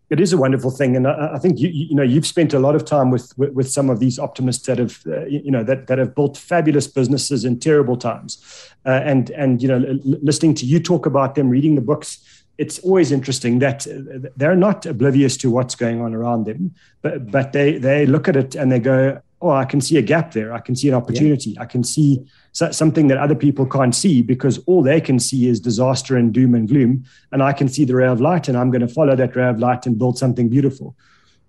it 0.09 0.19
is 0.19 0.33
a 0.33 0.37
wonderful 0.37 0.71
thing, 0.71 0.95
and 0.95 1.07
I, 1.07 1.35
I, 1.35 1.39
think 1.39 1.59
you 1.59 1.69
you 1.69 1.95
know 1.95 2.03
you've 2.03 2.25
spent 2.25 2.53
a 2.53 2.59
lot 2.59 2.75
of 2.75 2.83
time 2.83 3.11
with 3.11 3.37
with, 3.37 3.53
with 3.53 3.69
some 3.69 3.89
of 3.89 3.99
these 3.99 4.17
optimists 4.17 4.65
that 4.65 4.79
have 4.79 5.01
uh, 5.07 5.25
you 5.25 5.51
know 5.51 5.63
that 5.63 5.87
that 5.87 5.97
have 5.97 6.15
built 6.15 6.37
fabulous 6.37 6.87
businesses 6.87 7.45
in 7.45 7.59
terrible 7.59 7.95
times, 7.95 8.37
uh, 8.85 9.01
and 9.03 9.29
and 9.31 9.61
you 9.61 9.67
know 9.67 9.99
listening 10.03 10.55
to 10.55 10.65
you 10.65 10.79
talk 10.79 11.05
about 11.05 11.35
them, 11.35 11.49
reading 11.49 11.75
the 11.75 11.81
books. 11.81 12.25
It's 12.57 12.79
always 12.79 13.11
interesting 13.11 13.59
that 13.59 13.87
uh, 13.87 14.29
they're 14.35 14.55
not 14.55 14.85
oblivious 14.85 15.37
to 15.37 15.51
what's 15.51 15.75
going 15.75 16.01
on 16.01 16.15
around 16.15 16.45
them, 16.45 16.73
but 17.01 17.31
but 17.31 17.53
they 17.53 17.77
they 17.77 18.05
look 18.05 18.27
at 18.27 18.35
it 18.35 18.55
and 18.55 18.71
they 18.71 18.79
go, 18.79 19.21
oh, 19.41 19.51
I 19.51 19.65
can 19.65 19.79
see 19.79 19.97
a 19.97 20.01
gap 20.01 20.33
there. 20.33 20.53
I 20.53 20.59
can 20.59 20.75
see 20.75 20.89
an 20.89 20.95
opportunity. 20.95 21.51
Yeah. 21.51 21.61
I 21.61 21.65
can 21.65 21.83
see 21.83 22.25
something 22.51 23.07
that 23.07 23.17
other 23.17 23.35
people 23.35 23.65
can't 23.65 23.95
see 23.95 24.21
because 24.21 24.57
all 24.65 24.83
they 24.83 24.99
can 24.99 25.17
see 25.17 25.47
is 25.47 25.59
disaster 25.59 26.17
and 26.17 26.33
doom 26.33 26.55
and 26.55 26.67
gloom. 26.67 27.05
And 27.31 27.41
I 27.41 27.53
can 27.53 27.69
see 27.69 27.85
the 27.85 27.95
ray 27.95 28.07
of 28.07 28.19
light, 28.19 28.49
and 28.49 28.57
I'm 28.57 28.69
going 28.69 28.85
to 28.85 28.87
follow 28.87 29.15
that 29.15 29.35
ray 29.35 29.47
of 29.47 29.59
light 29.59 29.85
and 29.85 29.97
build 29.97 30.17
something 30.17 30.49
beautiful. 30.49 30.95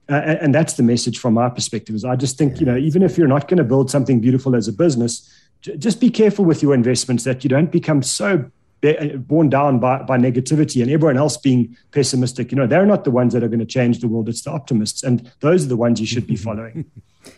Uh, 0.09 0.37
and 0.41 0.55
that's 0.55 0.75
the 0.75 0.83
message 0.83 1.19
from 1.19 1.35
my 1.35 1.49
perspective. 1.49 1.95
Is 1.95 2.05
I 2.05 2.17
just 2.17 2.37
think 2.37 2.55
yeah. 2.55 2.61
you 2.61 2.67
know 2.67 2.77
even 2.77 3.03
if 3.03 3.17
you're 3.17 3.29
not 3.29 3.49
going 3.49 3.59
to 3.59 3.65
build 3.65 3.91
something 3.91 4.21
beautiful 4.21 4.57
as 4.57 4.69
a 4.69 4.73
business, 4.73 5.29
j- 5.61 5.77
just 5.77 6.01
be 6.01 6.11
careful 6.11 6.45
with 6.45 6.63
your 6.63 6.75
investments 6.75 7.25
that 7.25 7.45
you 7.45 7.51
don't 7.51 7.71
become 7.71 8.03
so 8.03 8.51
Uh, 8.83 9.17
borne 9.17 9.51
down 9.51 9.79
by, 9.79 10.03
by 10.03 10.17
negativity 10.17 10.81
and 10.81 10.91
everyone 10.91 11.19
else 11.19 11.37
being 11.37 11.77
pessimistic. 11.91 12.51
You 12.51 12.57
know, 12.57 12.67
they're 12.67 12.87
not 12.87 13.05
the 13.05 13.11
ones 13.11 13.35
that 13.35 13.45
are 13.45 13.49
going 13.49 13.61
to 13.61 13.67
change 13.67 13.99
the 14.01 14.09
world. 14.09 14.27
It's 14.27 14.41
the 14.41 14.51
optimists. 14.51 15.03
And 15.03 15.31
those 15.41 15.67
are 15.67 15.69
the 15.69 15.77
ones 15.77 16.01
you 16.01 16.07
should 16.07 16.27
be 16.27 16.37
following. 16.49 16.91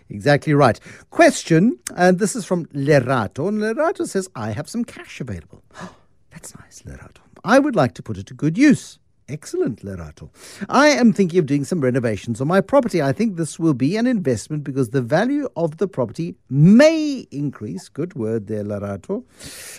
exactly 0.08 0.54
right. 0.54 0.78
Question, 1.10 1.80
and 1.96 2.20
this 2.20 2.36
is 2.36 2.44
from 2.44 2.66
Lerato. 2.66 3.48
And 3.48 3.58
Lerato 3.58 4.06
says, 4.06 4.28
I 4.36 4.52
have 4.52 4.68
some 4.68 4.84
cash 4.84 5.20
available. 5.20 5.64
That's 6.30 6.56
nice, 6.60 6.82
Lerato. 6.82 7.18
I 7.42 7.58
would 7.58 7.74
like 7.74 7.94
to 7.94 8.04
put 8.04 8.18
it 8.18 8.26
to 8.26 8.34
good 8.34 8.56
use. 8.56 9.00
Excellent, 9.32 9.82
Lerato. 9.82 10.28
I 10.68 10.88
am 10.88 11.14
thinking 11.14 11.38
of 11.38 11.46
doing 11.46 11.64
some 11.64 11.80
renovations 11.80 12.42
on 12.42 12.48
my 12.48 12.60
property. 12.60 13.00
I 13.00 13.12
think 13.12 13.36
this 13.36 13.58
will 13.58 13.72
be 13.72 13.96
an 13.96 14.06
investment 14.06 14.62
because 14.62 14.90
the 14.90 15.00
value 15.00 15.48
of 15.56 15.78
the 15.78 15.88
property 15.88 16.34
may 16.50 17.26
increase. 17.30 17.88
Good 17.88 18.12
word 18.14 18.46
there, 18.46 18.62
Lerato. 18.62 19.24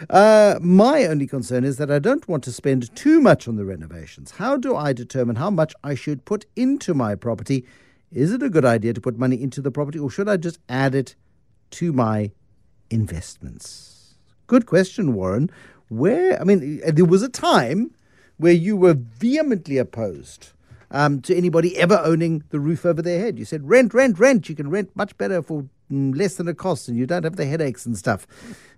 Uh, 0.09 0.57
my 0.59 1.05
only 1.05 1.27
concern 1.27 1.65
is 1.65 1.77
that 1.77 1.91
I 1.91 1.99
don't 1.99 2.27
want 2.27 2.43
to 2.45 2.51
spend 2.51 2.95
too 2.95 3.21
much 3.21 3.47
on 3.47 3.55
the 3.55 3.63
renovations. 3.63 4.31
How 4.31 4.57
do 4.57 4.75
I 4.75 4.91
determine 4.91 5.35
how 5.35 5.51
much 5.51 5.75
I 5.83 5.93
should 5.93 6.25
put 6.25 6.47
into 6.55 6.95
my 6.95 7.13
property? 7.13 7.63
Is 8.11 8.33
it 8.33 8.41
a 8.41 8.49
good 8.49 8.65
idea 8.65 8.93
to 8.93 9.01
put 9.01 9.19
money 9.19 9.39
into 9.39 9.61
the 9.61 9.69
property 9.69 9.99
or 9.99 10.09
should 10.09 10.27
I 10.27 10.37
just 10.37 10.57
add 10.67 10.95
it 10.95 11.15
to 11.71 11.93
my 11.93 12.31
investments? 12.89 14.15
Good 14.47 14.65
question, 14.65 15.13
Warren. 15.13 15.51
Where, 15.89 16.41
I 16.41 16.43
mean, 16.43 16.81
there 16.87 17.05
was 17.05 17.21
a 17.21 17.29
time 17.29 17.91
where 18.37 18.53
you 18.53 18.75
were 18.75 18.95
vehemently 18.95 19.77
opposed 19.77 20.51
um, 20.91 21.21
to 21.21 21.35
anybody 21.35 21.77
ever 21.77 21.99
owning 22.03 22.43
the 22.49 22.59
roof 22.59 22.85
over 22.85 23.01
their 23.01 23.19
head. 23.19 23.39
You 23.39 23.45
said, 23.45 23.67
rent, 23.67 23.93
rent, 23.93 24.19
rent. 24.19 24.47
You 24.47 24.55
can 24.55 24.69
rent 24.69 24.95
much 24.95 25.17
better 25.17 25.41
for 25.41 25.67
mm, 25.91 26.15
less 26.15 26.35
than 26.35 26.47
it 26.47 26.57
costs 26.57 26.87
and 26.87 26.95
you 26.97 27.05
don't 27.07 27.23
have 27.23 27.35
the 27.35 27.45
headaches 27.45 27.85
and 27.85 27.97
stuff. 27.97 28.27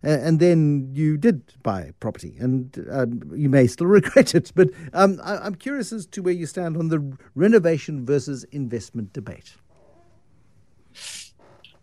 Uh, 0.04 0.10
and 0.10 0.40
then 0.40 0.90
you 0.94 1.18
did 1.18 1.42
buy 1.62 1.92
property 2.00 2.36
and 2.40 2.86
um, 2.90 3.22
you 3.36 3.50
may 3.50 3.68
still 3.68 3.88
regret 4.00 4.34
it. 4.34 4.52
But 4.56 4.70
um, 4.94 5.20
I, 5.24 5.46
am 5.46 5.56
curious 5.56 5.92
as 5.92 6.06
to 6.08 6.22
where 6.22 6.34
you 6.34 6.46
stand 6.46 6.78
on 6.78 6.88
the 6.88 7.18
renovation 7.36 8.06
versus 8.06 8.46
investment 8.46 9.12
debate. 9.14 9.56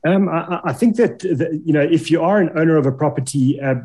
Um, 0.04 0.28
I, 0.28 0.60
I, 0.64 0.72
think 0.72 0.96
that, 0.96 1.20
that, 1.20 1.62
you 1.64 1.72
know 1.72 1.80
if 1.80 2.10
you 2.10 2.20
are 2.20 2.40
an 2.40 2.50
owner 2.58 2.76
of 2.76 2.86
a 2.86 2.92
property, 2.92 3.60
uh, 3.60 3.76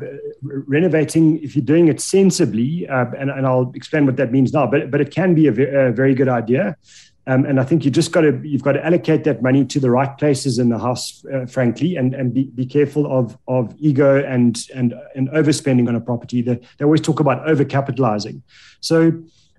renovating 0.42 1.38
if 1.44 1.54
you're 1.54 1.64
doing 1.64 1.86
it 1.86 2.00
sensibly, 2.00 2.88
uh, 2.88 3.06
and, 3.16 3.30
and, 3.30 3.46
I'll 3.46 3.70
explain 3.74 4.04
what 4.04 4.16
that 4.16 4.32
means 4.32 4.52
now. 4.52 4.66
But 4.66 4.90
but 4.90 5.00
it 5.00 5.12
can 5.12 5.36
be 5.36 5.46
a, 5.46 5.52
ve- 5.52 5.72
a 5.72 5.92
very 5.92 6.16
good 6.16 6.28
idea, 6.28 6.76
um, 7.28 7.44
and 7.44 7.60
I 7.60 7.64
think 7.64 7.84
you 7.84 7.92
just 7.92 8.10
got 8.10 8.22
to 8.22 8.40
you've 8.42 8.64
got 8.64 8.72
to 8.72 8.84
allocate 8.84 9.22
that 9.24 9.42
money 9.42 9.64
to 9.66 9.78
the 9.78 9.92
right 9.92 10.16
places 10.18 10.58
in 10.58 10.70
the 10.70 10.78
house, 10.78 11.24
uh, 11.32 11.46
frankly, 11.46 11.94
and 11.94 12.14
and 12.14 12.34
be, 12.34 12.44
be 12.44 12.66
careful 12.66 13.06
of 13.06 13.38
of 13.46 13.72
ego 13.78 14.24
and 14.24 14.58
and 14.74 14.94
and 15.14 15.28
overspending 15.28 15.86
on 15.86 15.94
a 15.94 16.00
property. 16.00 16.42
They, 16.42 16.58
they 16.78 16.84
always 16.84 17.00
talk 17.00 17.20
about 17.20 17.46
overcapitalizing, 17.46 18.42
so 18.80 19.12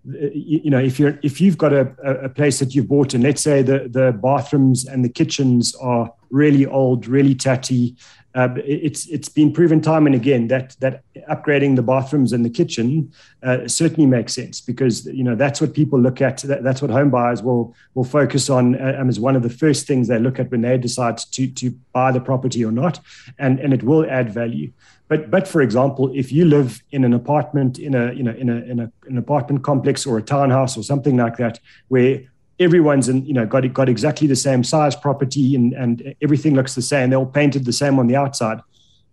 you 0.06 0.70
know, 0.70 0.80
if 0.80 1.00
you're 1.00 1.20
if 1.24 1.42
you've 1.42 1.58
got 1.58 1.74
a, 1.74 1.92
a 2.24 2.30
place 2.30 2.60
that 2.60 2.74
you've 2.74 2.88
bought, 2.88 3.14
and 3.14 3.24
let's 3.24 3.42
say 3.42 3.62
the 3.62 3.90
the 3.90 4.12
bathrooms 4.12 4.86
and 4.86 5.04
the 5.04 5.10
kitchens 5.10 5.76
are 5.76 6.14
really 6.30 6.66
old, 6.66 7.08
really 7.08 7.36
tatty, 7.36 7.96
uh, 8.36 8.50
it's 8.58 9.08
it's 9.08 9.28
been 9.28 9.52
proven 9.52 9.82
time 9.82 10.06
and 10.06 10.16
again 10.16 10.48
that 10.48 10.76
that 10.80 11.04
upgrading 11.30 11.76
the 11.76 11.82
bathrooms 11.82 12.32
and 12.32 12.46
the 12.46 12.50
kitchen 12.50 13.12
uh, 13.44 13.68
certainly 13.68 14.06
makes 14.06 14.34
sense 14.34 14.62
because 14.62 15.06
you 15.08 15.24
know 15.24 15.36
that's 15.36 15.60
what 15.60 15.74
people 15.74 16.00
look 16.00 16.22
at. 16.22 16.38
That, 16.40 16.64
that's 16.64 16.82
what 16.82 16.92
home 16.92 17.10
buyers 17.10 17.42
will 17.42 17.76
will 17.96 18.04
focus 18.04 18.50
on 18.50 18.80
um, 18.82 19.10
as 19.10 19.20
one 19.20 19.36
of 19.36 19.44
the 19.44 19.50
first 19.50 19.88
things 19.88 20.08
they 20.08 20.20
look 20.20 20.40
at 20.40 20.52
when 20.52 20.62
they 20.62 20.78
decide 20.78 21.18
to 21.18 21.48
to 21.48 21.72
buy 21.92 22.12
the 22.12 22.22
property 22.22 22.64
or 22.64 22.72
not, 22.72 23.00
and 23.38 23.60
and 23.60 23.74
it 23.74 23.84
will 23.84 24.10
add 24.10 24.32
value. 24.32 24.72
But 25.10 25.32
but 25.32 25.48
for 25.48 25.62
example, 25.62 26.12
if 26.16 26.32
you 26.32 26.46
live 26.46 26.82
in 26.92 27.04
an 27.04 27.14
apartment 27.14 27.80
in 27.80 27.96
a 27.96 28.14
you 28.14 28.24
know 28.24 28.32
in 28.32 28.48
a 28.48 28.58
in 28.62 28.80
a 28.80 28.92
an 29.08 29.18
apartment 29.18 29.64
complex 29.64 30.06
or 30.06 30.18
a 30.18 30.22
townhouse 30.22 30.78
or 30.78 30.84
something 30.84 31.18
like 31.18 31.36
that, 31.38 31.60
where 31.90 32.22
everyone's 32.60 33.10
in 33.10 33.26
you 33.26 33.34
know 33.34 33.46
got 33.46 33.74
got 33.74 33.90
exactly 33.90 34.28
the 34.28 34.36
same 34.36 34.64
size 34.64 34.96
property 34.96 35.56
and 35.56 35.74
and 35.74 36.16
everything 36.22 36.56
looks 36.56 36.76
the 36.76 36.82
same, 36.82 37.10
they're 37.10 37.20
all 37.20 37.26
painted 37.26 37.66
the 37.66 37.74
same 37.74 38.00
on 38.00 38.06
the 38.08 38.16
outside. 38.16 38.62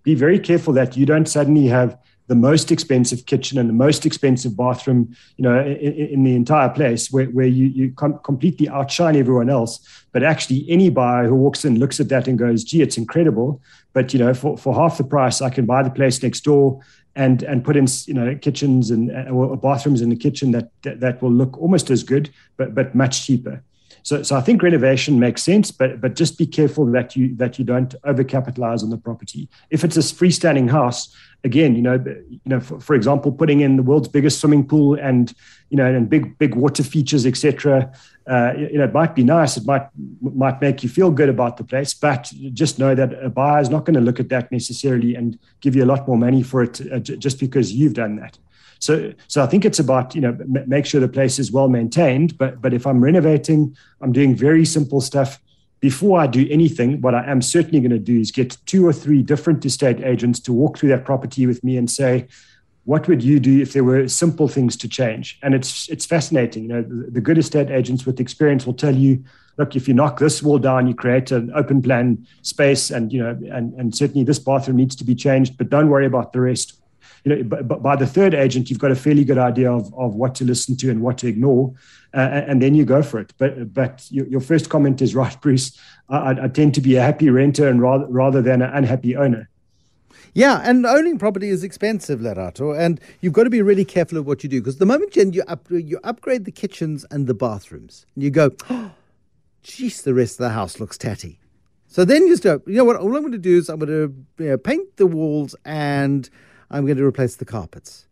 Be 0.02 0.14
very 0.14 0.38
careful 0.38 0.74
that 0.74 0.96
you 0.96 1.06
don't 1.06 1.26
suddenly 1.26 1.66
have 1.66 1.98
the 2.28 2.34
most 2.34 2.72
expensive 2.72 3.26
kitchen 3.26 3.58
and 3.58 3.68
the 3.68 3.74
most 3.74 4.04
expensive 4.04 4.56
bathroom, 4.56 5.14
you 5.36 5.42
know, 5.42 5.60
in, 5.60 5.92
in 5.92 6.24
the 6.24 6.34
entire 6.34 6.68
place, 6.68 7.10
where, 7.10 7.26
where 7.26 7.46
you, 7.46 7.66
you 7.66 7.92
com- 7.92 8.18
completely 8.24 8.68
outshine 8.68 9.16
everyone 9.16 9.48
else. 9.48 9.80
But 10.12 10.22
actually, 10.22 10.64
any 10.68 10.90
buyer 10.90 11.26
who 11.26 11.34
walks 11.34 11.64
in 11.64 11.78
looks 11.78 12.00
at 12.00 12.08
that 12.08 12.26
and 12.26 12.38
goes, 12.38 12.64
"Gee, 12.64 12.82
it's 12.82 12.96
incredible." 12.96 13.60
But 13.92 14.12
you 14.12 14.18
know, 14.18 14.34
for, 14.34 14.56
for 14.56 14.74
half 14.74 14.98
the 14.98 15.04
price, 15.04 15.40
I 15.40 15.50
can 15.50 15.66
buy 15.66 15.82
the 15.82 15.90
place 15.90 16.22
next 16.22 16.40
door 16.40 16.80
and 17.16 17.42
and 17.42 17.64
put 17.64 17.76
in 17.76 17.86
you 18.06 18.14
know 18.14 18.34
kitchens 18.36 18.90
and 18.90 19.10
uh, 19.10 19.30
or 19.30 19.56
bathrooms 19.56 20.02
in 20.02 20.10
the 20.10 20.16
kitchen 20.16 20.52
that, 20.52 20.70
that 20.82 21.00
that 21.00 21.22
will 21.22 21.32
look 21.32 21.58
almost 21.58 21.90
as 21.90 22.02
good, 22.02 22.30
but 22.56 22.74
but 22.74 22.94
much 22.94 23.26
cheaper. 23.26 23.62
So, 24.06 24.22
so 24.22 24.36
I 24.36 24.40
think 24.40 24.62
renovation 24.62 25.18
makes 25.18 25.42
sense, 25.42 25.72
but 25.72 26.00
but 26.00 26.14
just 26.14 26.38
be 26.38 26.46
careful 26.46 26.86
that 26.92 27.16
you 27.16 27.34
that 27.38 27.58
you 27.58 27.64
don't 27.64 27.92
overcapitalize 28.02 28.84
on 28.84 28.90
the 28.90 28.96
property. 28.96 29.48
If 29.70 29.82
it's 29.82 29.96
a 29.96 30.00
freestanding 30.00 30.70
house, 30.70 31.12
again, 31.42 31.74
you 31.74 31.82
know, 31.82 31.94
you 32.04 32.40
know, 32.44 32.60
for, 32.60 32.78
for 32.78 32.94
example, 32.94 33.32
putting 33.32 33.62
in 33.62 33.74
the 33.74 33.82
world's 33.82 34.06
biggest 34.06 34.38
swimming 34.38 34.64
pool 34.64 34.94
and 34.94 35.34
you 35.70 35.76
know, 35.76 35.92
and 35.92 36.08
big 36.08 36.38
big 36.38 36.54
water 36.54 36.84
features, 36.84 37.26
etc. 37.26 37.92
Uh, 38.28 38.52
you 38.56 38.78
know, 38.78 38.84
it 38.84 38.92
might 38.92 39.16
be 39.16 39.24
nice. 39.24 39.56
It 39.56 39.66
might 39.66 39.88
might 40.20 40.60
make 40.60 40.84
you 40.84 40.88
feel 40.88 41.10
good 41.10 41.28
about 41.28 41.56
the 41.56 41.64
place, 41.64 41.92
but 41.92 42.32
just 42.52 42.78
know 42.78 42.94
that 42.94 43.12
a 43.24 43.28
buyer 43.28 43.60
is 43.60 43.70
not 43.70 43.86
going 43.86 43.94
to 43.94 44.00
look 44.00 44.20
at 44.20 44.28
that 44.28 44.52
necessarily 44.52 45.16
and 45.16 45.36
give 45.60 45.74
you 45.74 45.82
a 45.82 45.90
lot 45.92 46.06
more 46.06 46.16
money 46.16 46.44
for 46.44 46.62
it 46.62 46.80
uh, 46.92 47.00
just 47.00 47.40
because 47.40 47.72
you've 47.72 47.94
done 47.94 48.14
that. 48.20 48.38
So, 48.78 49.12
so 49.28 49.42
I 49.42 49.46
think 49.46 49.64
it's 49.64 49.78
about 49.78 50.14
you 50.14 50.20
know 50.20 50.36
make 50.66 50.86
sure 50.86 51.00
the 51.00 51.08
place 51.08 51.38
is 51.38 51.52
well 51.52 51.68
maintained. 51.68 52.36
But 52.38 52.60
but 52.60 52.72
if 52.74 52.86
I'm 52.86 53.02
renovating, 53.02 53.76
I'm 54.00 54.12
doing 54.12 54.34
very 54.34 54.64
simple 54.64 55.00
stuff 55.00 55.40
before 55.80 56.18
I 56.18 56.26
do 56.26 56.46
anything, 56.50 57.00
what 57.00 57.14
I 57.14 57.30
am 57.30 57.42
certainly 57.42 57.80
going 57.80 57.90
to 57.90 57.98
do 57.98 58.18
is 58.18 58.30
get 58.30 58.56
two 58.66 58.86
or 58.86 58.92
three 58.92 59.22
different 59.22 59.64
estate 59.64 60.00
agents 60.02 60.40
to 60.40 60.52
walk 60.52 60.78
through 60.78 60.88
that 60.88 61.04
property 61.04 61.46
with 61.46 61.62
me 61.62 61.76
and 61.76 61.90
say, 61.90 62.26
what 62.84 63.06
would 63.08 63.22
you 63.22 63.38
do 63.38 63.60
if 63.60 63.72
there 63.72 63.84
were 63.84 64.08
simple 64.08 64.48
things 64.48 64.76
to 64.78 64.88
change? 64.88 65.38
And 65.42 65.54
it's 65.54 65.88
it's 65.88 66.06
fascinating. 66.06 66.62
You 66.64 66.68
know, 66.68 66.82
the, 66.82 67.10
the 67.10 67.20
good 67.20 67.36
estate 67.36 67.70
agents 67.70 68.06
with 68.06 68.20
experience 68.20 68.64
will 68.64 68.74
tell 68.74 68.94
you, 68.94 69.22
look, 69.58 69.74
if 69.76 69.88
you 69.88 69.94
knock 69.94 70.18
this 70.18 70.42
wall 70.42 70.58
down, 70.58 70.86
you 70.86 70.94
create 70.94 71.30
an 71.32 71.52
open 71.54 71.82
plan 71.82 72.26
space, 72.42 72.90
and 72.90 73.12
you 73.12 73.22
know, 73.22 73.38
and, 73.52 73.74
and 73.74 73.94
certainly 73.94 74.24
this 74.24 74.38
bathroom 74.38 74.76
needs 74.76 74.96
to 74.96 75.04
be 75.04 75.14
changed, 75.14 75.58
but 75.58 75.68
don't 75.68 75.88
worry 75.88 76.06
about 76.06 76.32
the 76.32 76.40
rest 76.40 76.80
you 77.26 77.34
know, 77.34 77.42
but 77.42 77.82
by 77.82 77.96
the 77.96 78.06
third 78.06 78.34
agent, 78.34 78.70
you've 78.70 78.78
got 78.78 78.92
a 78.92 78.94
fairly 78.94 79.24
good 79.24 79.36
idea 79.36 79.70
of, 79.70 79.92
of 79.94 80.14
what 80.14 80.36
to 80.36 80.44
listen 80.44 80.76
to 80.76 80.90
and 80.90 81.00
what 81.00 81.18
to 81.18 81.26
ignore, 81.26 81.74
uh, 82.14 82.20
and 82.20 82.62
then 82.62 82.76
you 82.76 82.84
go 82.84 83.02
for 83.02 83.18
it. 83.18 83.34
But 83.36 83.74
but 83.74 84.06
your, 84.10 84.28
your 84.28 84.40
first 84.40 84.70
comment 84.70 85.02
is 85.02 85.14
right, 85.22 85.38
Bruce. 85.40 85.76
I, 86.08 86.44
I, 86.44 86.48
tend 86.48 86.72
to 86.76 86.80
be 86.80 86.94
a 86.94 87.02
happy 87.02 87.28
renter 87.28 87.66
and 87.68 87.82
rather 87.82 88.06
rather 88.06 88.40
than 88.40 88.62
an 88.62 88.70
unhappy 88.70 89.16
owner. 89.16 89.48
Yeah, 90.34 90.60
and 90.62 90.86
owning 90.86 91.18
property 91.18 91.48
is 91.48 91.64
expensive, 91.64 92.20
Lerato, 92.20 92.78
and 92.78 93.00
you've 93.20 93.32
got 93.32 93.44
to 93.44 93.50
be 93.50 93.62
really 93.62 93.84
careful 93.84 94.18
of 94.18 94.26
what 94.26 94.44
you 94.44 94.48
do 94.48 94.60
because 94.60 94.78
the 94.78 94.86
moment 94.86 95.16
you 95.16 95.42
up, 95.48 95.66
you 95.68 95.98
upgrade 96.04 96.44
the 96.44 96.52
kitchens 96.52 97.04
and 97.10 97.26
the 97.26 97.34
bathrooms, 97.34 98.06
and 98.14 98.22
you 98.22 98.30
go, 98.30 98.52
oh, 98.70 98.92
geez, 99.64 100.02
the 100.02 100.14
rest 100.14 100.34
of 100.34 100.44
the 100.44 100.50
house 100.50 100.78
looks 100.78 100.96
tatty. 100.96 101.40
So 101.88 102.04
then 102.04 102.28
you 102.28 102.36
start, 102.36 102.62
you 102.68 102.74
know 102.74 102.84
what, 102.84 102.96
all 102.96 103.16
I'm 103.16 103.22
going 103.22 103.32
to 103.32 103.38
do 103.38 103.56
is 103.56 103.68
I'm 103.68 103.80
going 103.80 103.88
to 103.88 104.44
you 104.44 104.50
know, 104.50 104.58
paint 104.58 104.96
the 104.96 105.06
walls 105.06 105.56
and 105.64 106.28
I'm 106.70 106.84
going 106.84 106.98
to 106.98 107.04
replace 107.04 107.36
the 107.36 107.44
carpets. 107.44 108.06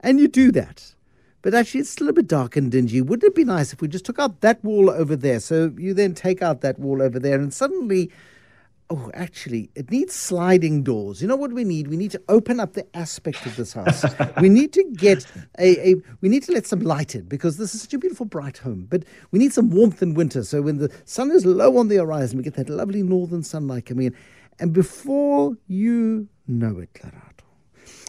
And 0.00 0.18
you 0.20 0.28
do 0.28 0.52
that. 0.52 0.94
But 1.42 1.54
actually, 1.54 1.80
it's 1.80 1.90
still 1.90 2.08
a 2.08 2.12
bit 2.12 2.26
dark 2.26 2.56
and 2.56 2.70
dingy. 2.70 3.02
Wouldn't 3.02 3.28
it 3.28 3.34
be 3.34 3.44
nice 3.44 3.72
if 3.72 3.80
we 3.80 3.88
just 3.88 4.04
took 4.04 4.18
out 4.18 4.40
that 4.40 4.64
wall 4.64 4.88
over 4.90 5.14
there? 5.14 5.40
So 5.40 5.72
you 5.76 5.92
then 5.92 6.14
take 6.14 6.40
out 6.40 6.62
that 6.62 6.78
wall 6.78 7.02
over 7.02 7.18
there, 7.18 7.38
and 7.38 7.52
suddenly 7.52 8.10
Oh, 8.90 9.10
actually, 9.14 9.70
it 9.74 9.90
needs 9.90 10.14
sliding 10.14 10.82
doors. 10.82 11.22
You 11.22 11.28
know 11.28 11.36
what 11.36 11.52
we 11.52 11.64
need? 11.64 11.88
We 11.88 11.96
need 11.96 12.10
to 12.10 12.22
open 12.28 12.60
up 12.60 12.74
the 12.74 12.86
aspect 12.94 13.46
of 13.46 13.56
this 13.56 13.72
house. 13.72 14.04
we 14.42 14.50
need 14.50 14.74
to 14.74 14.84
get 14.92 15.24
a, 15.58 15.92
a, 15.92 15.94
we 16.20 16.28
need 16.28 16.42
to 16.44 16.52
let 16.52 16.66
some 16.66 16.80
light 16.80 17.14
in 17.14 17.22
because 17.22 17.56
this 17.56 17.74
is 17.74 17.80
such 17.80 17.94
a 17.94 17.98
beautiful, 17.98 18.26
bright 18.26 18.58
home. 18.58 18.86
But 18.90 19.04
we 19.30 19.38
need 19.38 19.54
some 19.54 19.70
warmth 19.70 20.02
in 20.02 20.12
winter. 20.12 20.44
So 20.44 20.60
when 20.60 20.78
the 20.78 20.92
sun 21.06 21.30
is 21.30 21.46
low 21.46 21.78
on 21.78 21.88
the 21.88 21.96
horizon, 21.96 22.36
we 22.36 22.44
get 22.44 22.54
that 22.54 22.68
lovely 22.68 23.02
northern 23.02 23.42
sunlight 23.42 23.86
coming 23.86 24.08
in. 24.08 24.16
And 24.58 24.74
before 24.74 25.56
you 25.66 26.28
know 26.46 26.78
it, 26.78 26.92
Lerato, 26.94 27.43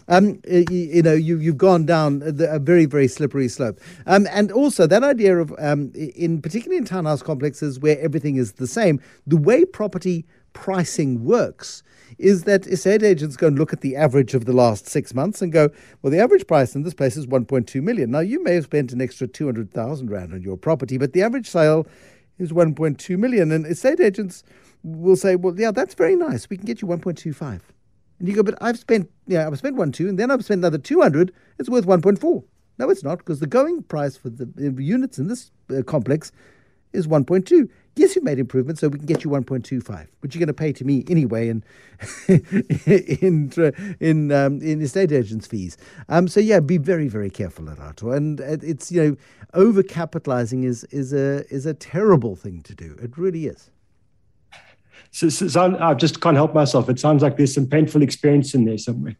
um, 0.08 0.40
you, 0.48 0.64
you, 0.70 1.02
know, 1.02 1.12
you, 1.14 1.38
you've 1.38 1.58
gone 1.58 1.86
down 1.86 2.22
a 2.24 2.58
very, 2.58 2.86
very 2.86 3.08
slippery 3.08 3.48
slope. 3.48 3.80
Um, 4.06 4.26
and 4.30 4.52
also 4.52 4.86
that 4.86 5.02
idea 5.02 5.38
of, 5.38 5.54
um, 5.58 5.92
in 5.94 6.40
particularly 6.40 6.78
in 6.78 6.84
townhouse 6.84 7.22
complexes 7.22 7.80
where 7.80 7.98
everything 8.00 8.36
is 8.36 8.52
the 8.52 8.66
same, 8.66 9.00
the 9.26 9.36
way 9.36 9.64
property 9.64 10.24
pricing 10.52 11.24
works 11.24 11.82
is 12.18 12.44
that 12.44 12.66
estate 12.66 13.02
agents 13.02 13.36
go 13.36 13.48
and 13.48 13.58
look 13.58 13.72
at 13.72 13.82
the 13.82 13.94
average 13.96 14.32
of 14.32 14.46
the 14.46 14.52
last 14.52 14.86
six 14.86 15.12
months 15.12 15.42
and 15.42 15.52
go, 15.52 15.68
well, 16.00 16.10
the 16.10 16.18
average 16.18 16.46
price 16.46 16.74
in 16.74 16.82
this 16.82 16.94
place 16.94 17.16
is 17.16 17.26
1.2 17.26 17.82
million. 17.82 18.10
Now, 18.10 18.20
you 18.20 18.42
may 18.42 18.54
have 18.54 18.64
spent 18.64 18.92
an 18.92 19.02
extra 19.02 19.26
200,000 19.26 20.10
Rand 20.10 20.32
on 20.32 20.42
your 20.42 20.56
property, 20.56 20.96
but 20.96 21.12
the 21.12 21.22
average 21.22 21.48
sale 21.48 21.86
is 22.38 22.52
1.2 22.52 23.18
million. 23.18 23.52
And 23.52 23.66
estate 23.66 24.00
agents 24.00 24.44
will 24.82 25.16
say, 25.16 25.36
well, 25.36 25.58
yeah, 25.58 25.72
that's 25.72 25.94
very 25.94 26.16
nice. 26.16 26.48
We 26.48 26.56
can 26.56 26.66
get 26.66 26.80
you 26.80 26.88
1.25. 26.88 27.60
And 28.18 28.28
you 28.28 28.34
go, 28.34 28.42
but 28.42 28.54
I've 28.60 28.78
spent, 28.78 29.10
yeah, 29.26 29.46
I've 29.46 29.58
spent 29.58 29.76
one 29.76 29.92
two, 29.92 30.08
and 30.08 30.18
then 30.18 30.30
I've 30.30 30.44
spent 30.44 30.60
another 30.60 30.78
200. 30.78 31.32
It's 31.58 31.68
worth 31.68 31.86
1.4. 31.86 32.44
No, 32.78 32.90
it's 32.90 33.02
not, 33.02 33.18
because 33.18 33.40
the 33.40 33.46
going 33.46 33.82
price 33.82 34.16
for 34.16 34.28
the 34.28 34.46
units 34.82 35.18
in 35.18 35.28
this 35.28 35.50
uh, 35.70 35.82
complex 35.82 36.32
is 36.92 37.06
1.2. 37.06 37.68
Yes, 37.94 38.14
you've 38.14 38.24
made 38.24 38.38
improvements, 38.38 38.82
so 38.82 38.88
we 38.88 38.98
can 38.98 39.06
get 39.06 39.24
you 39.24 39.30
1.25, 39.30 40.08
which 40.20 40.34
you're 40.34 40.40
going 40.40 40.48
to 40.48 40.52
pay 40.52 40.72
to 40.72 40.84
me 40.84 41.04
anyway 41.08 41.48
in 41.48 41.64
in 42.28 43.50
in 44.00 44.32
um, 44.32 44.60
in 44.60 44.82
estate 44.82 45.12
agents' 45.12 45.46
fees. 45.46 45.78
Um, 46.10 46.28
so 46.28 46.38
yeah, 46.38 46.60
be 46.60 46.76
very 46.76 47.08
very 47.08 47.30
careful, 47.30 47.70
at 47.70 47.78
Lerato. 47.78 48.14
And 48.14 48.40
it's 48.40 48.92
you 48.92 49.02
know, 49.02 49.16
overcapitalizing 49.54 50.64
is 50.64 50.84
is 50.84 51.14
a 51.14 51.46
is 51.52 51.64
a 51.64 51.72
terrible 51.72 52.36
thing 52.36 52.60
to 52.62 52.74
do. 52.74 52.98
It 53.02 53.16
really 53.16 53.46
is. 53.46 53.70
So, 55.10 55.28
so, 55.28 55.76
I 55.80 55.94
just 55.94 56.20
can't 56.20 56.36
help 56.36 56.54
myself. 56.54 56.88
It 56.88 56.98
sounds 56.98 57.22
like 57.22 57.36
there's 57.36 57.54
some 57.54 57.66
painful 57.66 58.02
experience 58.02 58.54
in 58.54 58.64
there 58.64 58.78
somewhere. 58.78 59.16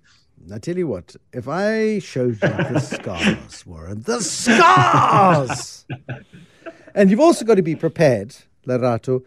I 0.53 0.59
tell 0.59 0.77
you 0.77 0.87
what, 0.87 1.17
if 1.33 1.49
I 1.49 1.99
showed 1.99 2.35
you 2.43 2.49
the 2.49 2.79
scars, 2.95 3.67
Warren, 3.67 4.03
the 4.03 4.21
scars, 4.21 5.85
and 6.95 7.11
you've 7.11 7.21
also 7.21 7.45
got 7.45 7.57
to 7.57 7.63
be 7.63 7.75
prepared 7.75 8.37
Lerato. 8.67 9.25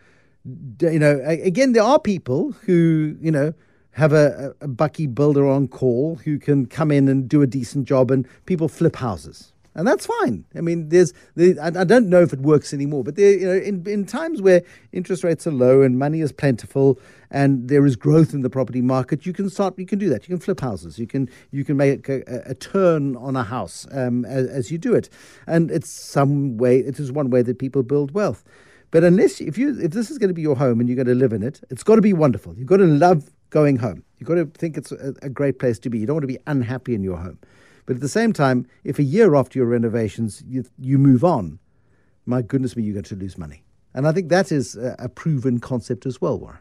You 0.81 0.99
know, 0.99 1.21
again, 1.25 1.73
there 1.73 1.83
are 1.83 1.99
people 1.99 2.53
who, 2.65 3.17
you 3.19 3.31
know, 3.31 3.53
have 3.91 4.13
a, 4.13 4.55
a 4.61 4.67
bakkie 4.67 5.13
builder 5.13 5.47
on 5.47 5.67
call 5.67 6.15
who 6.23 6.39
can 6.39 6.65
come 6.65 6.91
in 6.91 7.09
and 7.09 7.27
do 7.27 7.41
a 7.41 7.47
decent 7.47 7.85
job, 7.85 8.11
and 8.11 8.25
people 8.45 8.69
flip 8.69 8.95
houses 8.95 9.51
and 9.79 9.87
that's 9.87 10.05
fine. 10.05 10.43
I 10.55 10.61
mean, 10.61 10.89
there's, 10.89 11.13
I, 11.37 11.67
I, 11.67 11.83
don't 11.85 12.09
know 12.09 12.21
if 12.21 12.33
it 12.33 12.41
works 12.41 12.73
anymore, 12.73 13.03
but 13.05 13.15
there, 13.15 13.31
you 13.31 13.45
know, 13.45 13.53
in, 13.53 13.87
in 13.87 14.05
times 14.05 14.41
where 14.41 14.61
interest 14.91 15.23
rates 15.23 15.47
are 15.47 15.51
low 15.51 15.81
and 15.81 15.97
money 15.97 16.19
is 16.19 16.33
plentiful 16.33 16.99
and 17.31 17.69
there 17.69 17.85
is 17.85 17.95
growth 17.95 18.33
in 18.33 18.41
the 18.41 18.49
property 18.49 18.81
market, 18.81 19.25
you 19.25 19.31
can 19.31 19.49
start, 19.49 19.79
you 19.79 19.85
can 19.85 19.97
do 19.97 20.09
that. 20.09 20.27
You 20.27 20.35
can 20.35 20.39
flip 20.39 20.59
houses. 20.59 20.99
You 20.99 21.07
can, 21.07 21.29
you 21.51 21.63
can 21.63 21.77
make 21.77 22.09
a, 22.09 22.23
a, 22.27 22.51
a 22.51 22.55
turn 22.55 23.15
on 23.15 23.37
a 23.37 23.43
house 23.43 23.87
um, 23.91 24.25
as, 24.25 24.47
as 24.47 24.69
you 24.69 24.77
do 24.77 24.93
it, 24.93 25.09
and 25.47 25.71
it's 25.71 25.89
some 25.89 26.57
way. 26.57 26.79
It 26.79 26.99
is 26.99 27.09
one 27.09 27.29
way 27.29 27.41
that 27.43 27.57
people 27.57 27.81
build 27.81 28.11
wealth. 28.11 28.43
But 28.91 29.05
unless 29.05 29.39
if 29.39 29.57
you 29.57 29.79
if 29.79 29.91
this 29.91 30.11
is 30.11 30.17
going 30.17 30.29
to 30.29 30.33
be 30.33 30.41
your 30.41 30.55
home 30.55 30.79
and 30.79 30.89
you're 30.89 30.95
going 30.95 31.07
to 31.07 31.15
live 31.15 31.31
in 31.31 31.43
it, 31.43 31.61
it's 31.69 31.83
got 31.83 31.95
to 31.95 32.01
be 32.01 32.11
wonderful. 32.11 32.55
You've 32.57 32.67
got 32.67 32.77
to 32.77 32.85
love 32.85 33.29
going 33.49 33.77
home. 33.77 34.03
You've 34.17 34.27
got 34.27 34.35
to 34.35 34.45
think 34.45 34.77
it's 34.77 34.91
a, 34.91 35.13
a 35.21 35.29
great 35.29 35.59
place 35.59 35.79
to 35.79 35.89
be. 35.89 35.99
You 35.99 36.07
don't 36.07 36.15
want 36.15 36.23
to 36.23 36.27
be 36.27 36.39
unhappy 36.47 36.95
in 36.95 37.03
your 37.03 37.17
home. 37.17 37.37
But 37.89 37.95
at 37.95 38.01
the 38.01 38.07
same 38.07 38.33
time, 38.33 38.67
if 38.83 38.99
a 38.99 39.03
year 39.03 39.33
after 39.33 39.57
your 39.57 39.65
renovations 39.65 40.43
you, 40.47 40.63
you 40.77 40.99
move 40.99 41.23
on, 41.23 41.57
my 42.27 42.43
goodness 42.43 42.77
me, 42.77 42.83
you're 42.83 42.93
going 42.93 43.03
to 43.05 43.15
lose 43.15 43.35
money. 43.35 43.63
And 43.95 44.07
I 44.07 44.11
think 44.11 44.29
that 44.29 44.51
is 44.51 44.75
a, 44.75 44.95
a 44.99 45.09
proven 45.09 45.59
concept 45.59 46.05
as 46.05 46.21
well, 46.21 46.37
Warren. 46.37 46.59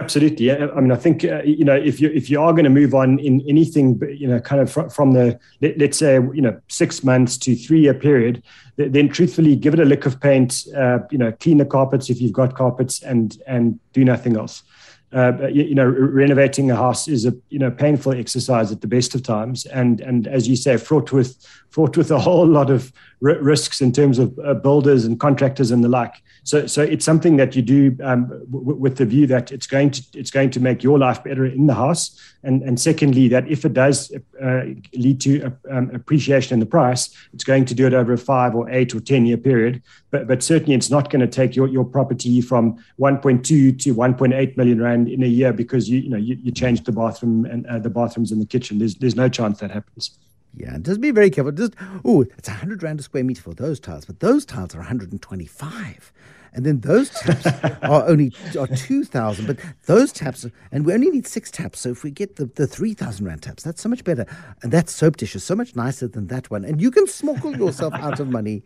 Absolutely. 0.00 0.46
Yeah. 0.46 0.66
I 0.74 0.80
mean, 0.80 0.90
I 0.90 0.96
think 0.96 1.24
uh, 1.24 1.42
you 1.44 1.64
know 1.64 1.76
if 1.76 2.00
you 2.00 2.10
if 2.10 2.28
you 2.28 2.40
are 2.40 2.50
going 2.52 2.64
to 2.64 2.70
move 2.70 2.96
on 2.96 3.20
in 3.20 3.44
anything, 3.48 4.02
you 4.12 4.26
know, 4.26 4.40
kind 4.40 4.60
of 4.60 4.72
fr- 4.72 4.88
from 4.88 5.12
the 5.12 5.38
let, 5.60 5.80
us 5.80 5.98
say 5.98 6.14
you 6.14 6.42
know 6.42 6.60
six 6.66 7.04
months 7.04 7.38
to 7.38 7.54
three 7.54 7.82
year 7.82 7.94
period, 7.94 8.42
then 8.76 9.08
truthfully 9.08 9.54
give 9.54 9.72
it 9.72 9.78
a 9.78 9.84
lick 9.84 10.04
of 10.04 10.20
paint. 10.20 10.66
Uh, 10.76 10.98
you 11.12 11.18
know, 11.18 11.30
clean 11.30 11.58
the 11.58 11.64
carpets 11.64 12.10
if 12.10 12.20
you've 12.20 12.32
got 12.32 12.56
carpets, 12.56 13.04
and 13.04 13.40
and 13.46 13.78
do 13.92 14.04
nothing 14.04 14.36
else 14.36 14.64
uh, 15.12 15.48
you, 15.48 15.74
know, 15.74 15.86
renovating 15.86 16.70
a 16.70 16.76
house 16.76 17.08
is 17.08 17.26
a 17.26 17.34
you 17.48 17.58
know 17.58 17.70
painful 17.70 18.12
exercise 18.12 18.70
at 18.70 18.80
the 18.80 18.86
best 18.86 19.14
of 19.14 19.22
times, 19.24 19.66
and 19.66 20.00
and 20.00 20.28
as 20.28 20.46
you 20.46 20.54
say, 20.54 20.76
fraught 20.76 21.10
with 21.10 21.36
fraught 21.70 21.96
with 21.96 22.10
a 22.12 22.18
whole 22.18 22.46
lot 22.46 22.70
of 22.70 22.92
r- 23.24 23.38
risks 23.40 23.80
in 23.80 23.92
terms 23.92 24.18
of 24.18 24.38
uh, 24.38 24.54
builders 24.54 25.04
and 25.04 25.18
contractors 25.18 25.70
and 25.72 25.82
the 25.82 25.88
like. 25.88 26.22
So 26.44 26.66
so 26.68 26.82
it's 26.82 27.04
something 27.04 27.36
that 27.38 27.56
you 27.56 27.62
do 27.62 27.96
um, 28.04 28.28
w- 28.52 28.76
with 28.76 28.98
the 28.98 29.04
view 29.04 29.26
that 29.26 29.50
it's 29.50 29.66
going 29.66 29.90
to 29.90 30.02
it's 30.14 30.30
going 30.30 30.50
to 30.50 30.60
make 30.60 30.84
your 30.84 30.98
life 30.98 31.24
better 31.24 31.44
in 31.44 31.66
the 31.66 31.74
house, 31.74 32.16
and 32.44 32.62
and 32.62 32.78
secondly 32.78 33.26
that 33.28 33.48
if 33.48 33.64
it 33.64 33.74
does 33.74 34.12
uh, 34.40 34.62
lead 34.94 35.20
to 35.22 35.52
a, 35.68 35.76
um, 35.76 35.90
appreciation 35.92 36.54
in 36.54 36.60
the 36.60 36.66
price, 36.66 37.10
it's 37.32 37.44
going 37.44 37.64
to 37.64 37.74
do 37.74 37.84
it 37.84 37.94
over 37.94 38.12
a 38.12 38.18
five 38.18 38.54
or 38.54 38.70
eight 38.70 38.94
or 38.94 39.00
ten 39.00 39.26
year 39.26 39.36
period. 39.36 39.82
But 40.12 40.28
but 40.28 40.40
certainly 40.42 40.74
it's 40.74 40.90
not 40.90 41.10
going 41.10 41.20
to 41.20 41.26
take 41.26 41.56
your, 41.56 41.66
your 41.68 41.84
property 41.84 42.40
from 42.40 42.78
1.2 42.98 43.44
to 43.44 43.94
1.8 43.94 44.56
million 44.56 44.80
rand 44.80 44.99
in 45.08 45.22
a 45.22 45.26
year 45.26 45.52
because 45.52 45.88
you 45.88 46.00
you 46.00 46.10
know 46.10 46.16
you, 46.16 46.36
you 46.42 46.52
change 46.52 46.84
the 46.84 46.92
bathroom 46.92 47.44
and 47.44 47.66
uh, 47.66 47.78
the 47.78 47.90
bathrooms 47.90 48.32
in 48.32 48.38
the 48.38 48.46
kitchen. 48.46 48.78
There's 48.78 48.94
there's 48.96 49.16
no 49.16 49.28
chance 49.28 49.60
that 49.60 49.70
happens. 49.70 50.18
Yeah, 50.56 50.74
and 50.74 50.84
just 50.84 51.00
be 51.00 51.10
very 51.10 51.30
careful. 51.30 51.52
Just 51.52 51.74
oh, 52.04 52.22
it's 52.22 52.48
hundred 52.48 52.82
rand 52.82 53.00
a 53.00 53.02
square 53.02 53.24
meter 53.24 53.42
for 53.42 53.54
those 53.54 53.78
tiles, 53.78 54.04
but 54.04 54.20
those 54.20 54.44
tiles 54.44 54.74
are 54.74 54.78
125. 54.78 56.12
And 56.52 56.66
then 56.66 56.80
those 56.80 57.10
taps 57.10 57.46
are 57.82 58.08
only 58.08 58.32
are 58.58 58.66
two 58.66 59.04
thousand, 59.04 59.46
but 59.46 59.58
those 59.86 60.12
taps, 60.12 60.44
are, 60.44 60.52
and 60.72 60.84
we 60.84 60.92
only 60.92 61.10
need 61.10 61.26
six 61.26 61.50
taps. 61.50 61.80
So 61.80 61.90
if 61.90 62.02
we 62.02 62.10
get 62.10 62.36
the, 62.36 62.46
the 62.46 62.66
three 62.66 62.94
thousand 62.94 63.26
rand 63.26 63.42
taps, 63.42 63.62
that's 63.62 63.80
so 63.80 63.88
much 63.88 64.02
better. 64.02 64.26
And 64.62 64.72
that 64.72 64.88
soap 64.88 65.16
dish 65.18 65.36
is 65.36 65.44
so 65.44 65.54
much 65.54 65.76
nicer 65.76 66.08
than 66.08 66.26
that 66.26 66.50
one. 66.50 66.64
And 66.64 66.80
you 66.80 66.90
can 66.90 67.06
smuggle 67.06 67.56
yourself 67.56 67.94
out 67.94 68.18
of 68.18 68.28
money 68.28 68.64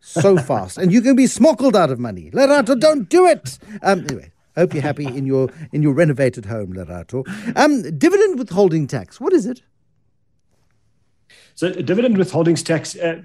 so 0.00 0.38
fast, 0.38 0.78
and 0.78 0.92
you 0.92 1.02
can 1.02 1.16
be 1.16 1.26
smuggled 1.26 1.76
out 1.76 1.90
of 1.90 1.98
money. 1.98 2.30
Lerato, 2.30 2.78
don't 2.78 3.08
do 3.08 3.26
it. 3.26 3.58
Um, 3.82 4.00
anyway. 4.00 4.30
Hope 4.56 4.72
you're 4.72 4.82
happy 4.82 5.06
in 5.06 5.26
your 5.26 5.50
in 5.72 5.82
your 5.82 5.94
renovated 5.94 6.46
home, 6.46 6.72
Lerato. 6.74 7.24
Um, 7.56 7.82
dividend 7.98 8.38
withholding 8.38 8.86
tax. 8.86 9.20
What 9.20 9.32
is 9.32 9.46
it? 9.46 9.62
So 11.56 11.70
dividend 11.70 12.16
withholdings 12.16 12.64
tax, 12.64 12.96
uh, 12.96 13.22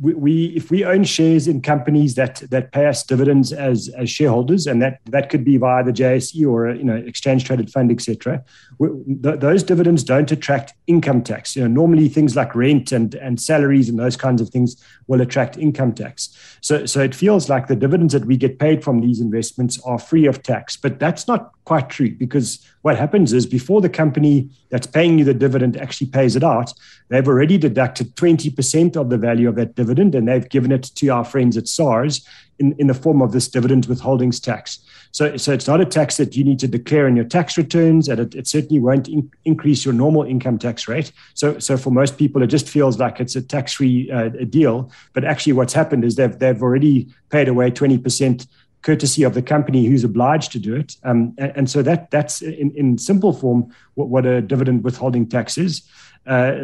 we, 0.00 0.14
we, 0.14 0.44
if 0.56 0.70
we 0.70 0.84
own 0.84 1.04
shares 1.04 1.46
in 1.46 1.60
companies 1.60 2.14
that 2.14 2.36
that 2.50 2.72
pay 2.72 2.86
us 2.86 3.02
dividends 3.02 3.52
as 3.52 3.88
as 3.88 4.08
shareholders, 4.08 4.66
and 4.66 4.80
that 4.80 5.00
that 5.06 5.28
could 5.28 5.44
be 5.44 5.58
via 5.58 5.84
the 5.84 5.92
JSE 5.92 6.46
or 6.48 6.70
you 6.74 6.84
know 6.84 6.96
exchange 6.96 7.44
traded 7.44 7.70
fund, 7.70 7.90
etc. 7.90 8.42
Th- 8.80 9.38
those 9.38 9.62
dividends 9.62 10.04
don't 10.04 10.30
attract 10.32 10.72
income 10.86 11.22
tax. 11.22 11.54
You 11.54 11.62
know, 11.62 11.68
normally 11.68 12.08
things 12.08 12.34
like 12.34 12.54
rent 12.54 12.92
and 12.92 13.14
and 13.16 13.38
salaries 13.38 13.90
and 13.90 13.98
those 13.98 14.16
kinds 14.16 14.40
of 14.40 14.48
things 14.48 14.82
will 15.06 15.20
attract 15.20 15.58
income 15.58 15.92
tax. 15.92 16.34
So 16.62 16.86
so 16.86 17.00
it 17.00 17.14
feels 17.14 17.50
like 17.50 17.66
the 17.66 17.76
dividends 17.76 18.14
that 18.14 18.24
we 18.24 18.38
get 18.38 18.58
paid 18.58 18.82
from 18.82 19.00
these 19.00 19.20
investments 19.20 19.78
are 19.84 19.98
free 19.98 20.24
of 20.24 20.42
tax, 20.42 20.78
but 20.78 20.98
that's 20.98 21.28
not 21.28 21.52
quite 21.66 21.90
true 21.90 22.14
because 22.14 22.64
what 22.82 22.96
happens 22.96 23.32
is 23.32 23.44
before 23.44 23.80
the 23.80 23.88
company 23.88 24.48
that's 24.70 24.86
paying 24.86 25.18
you 25.18 25.24
the 25.24 25.34
dividend 25.34 25.76
actually 25.76 26.06
pays 26.06 26.36
it 26.36 26.44
out, 26.44 26.72
they've 27.08 27.26
already 27.26 27.58
deducted 27.68 28.14
20% 28.16 28.96
of 28.96 29.10
the 29.10 29.18
value 29.18 29.48
of 29.48 29.56
that 29.56 29.74
dividend 29.74 30.14
and 30.14 30.28
they've 30.28 30.48
given 30.48 30.72
it 30.72 30.84
to 30.94 31.08
our 31.08 31.24
friends 31.24 31.56
at 31.56 31.68
SARS 31.68 32.26
in, 32.58 32.74
in 32.78 32.86
the 32.86 32.94
form 32.94 33.20
of 33.22 33.32
this 33.32 33.48
dividend 33.48 33.86
withholdings 33.86 34.42
tax. 34.42 34.78
So, 35.12 35.36
so 35.36 35.52
it's 35.52 35.66
not 35.66 35.80
a 35.80 35.84
tax 35.84 36.16
that 36.18 36.36
you 36.36 36.44
need 36.44 36.58
to 36.58 36.68
declare 36.68 37.08
in 37.08 37.16
your 37.16 37.24
tax 37.24 37.56
returns, 37.56 38.08
and 38.08 38.20
it, 38.20 38.34
it 38.34 38.46
certainly 38.46 38.80
won't 38.80 39.08
in, 39.08 39.30
increase 39.44 39.84
your 39.84 39.94
normal 39.94 40.24
income 40.24 40.58
tax 40.58 40.88
rate. 40.88 41.10
So, 41.34 41.58
so 41.58 41.76
for 41.76 41.90
most 41.90 42.18
people, 42.18 42.42
it 42.42 42.48
just 42.48 42.68
feels 42.68 42.98
like 42.98 43.18
it's 43.18 43.36
a 43.36 43.42
tax-free 43.42 44.10
uh, 44.10 44.28
deal. 44.50 44.90
But 45.14 45.24
actually, 45.24 45.54
what's 45.54 45.72
happened 45.72 46.04
is 46.04 46.16
they've 46.16 46.38
they've 46.38 46.62
already 46.62 47.08
paid 47.30 47.48
away 47.48 47.70
20% 47.70 48.46
courtesy 48.82 49.22
of 49.22 49.34
the 49.34 49.42
company 49.42 49.86
who's 49.86 50.04
obliged 50.04 50.52
to 50.52 50.58
do 50.58 50.74
it. 50.74 50.96
Um, 51.02 51.34
and, 51.38 51.52
and, 51.56 51.70
so 51.70 51.82
that 51.82 52.10
that's 52.10 52.42
in, 52.42 52.72
in 52.76 52.98
simple 52.98 53.32
form 53.32 53.74
what, 53.94 54.08
what 54.08 54.26
a 54.26 54.40
dividend 54.40 54.84
withholding 54.84 55.28
tax 55.28 55.58
is. 55.58 55.82
Uh, 56.26 56.56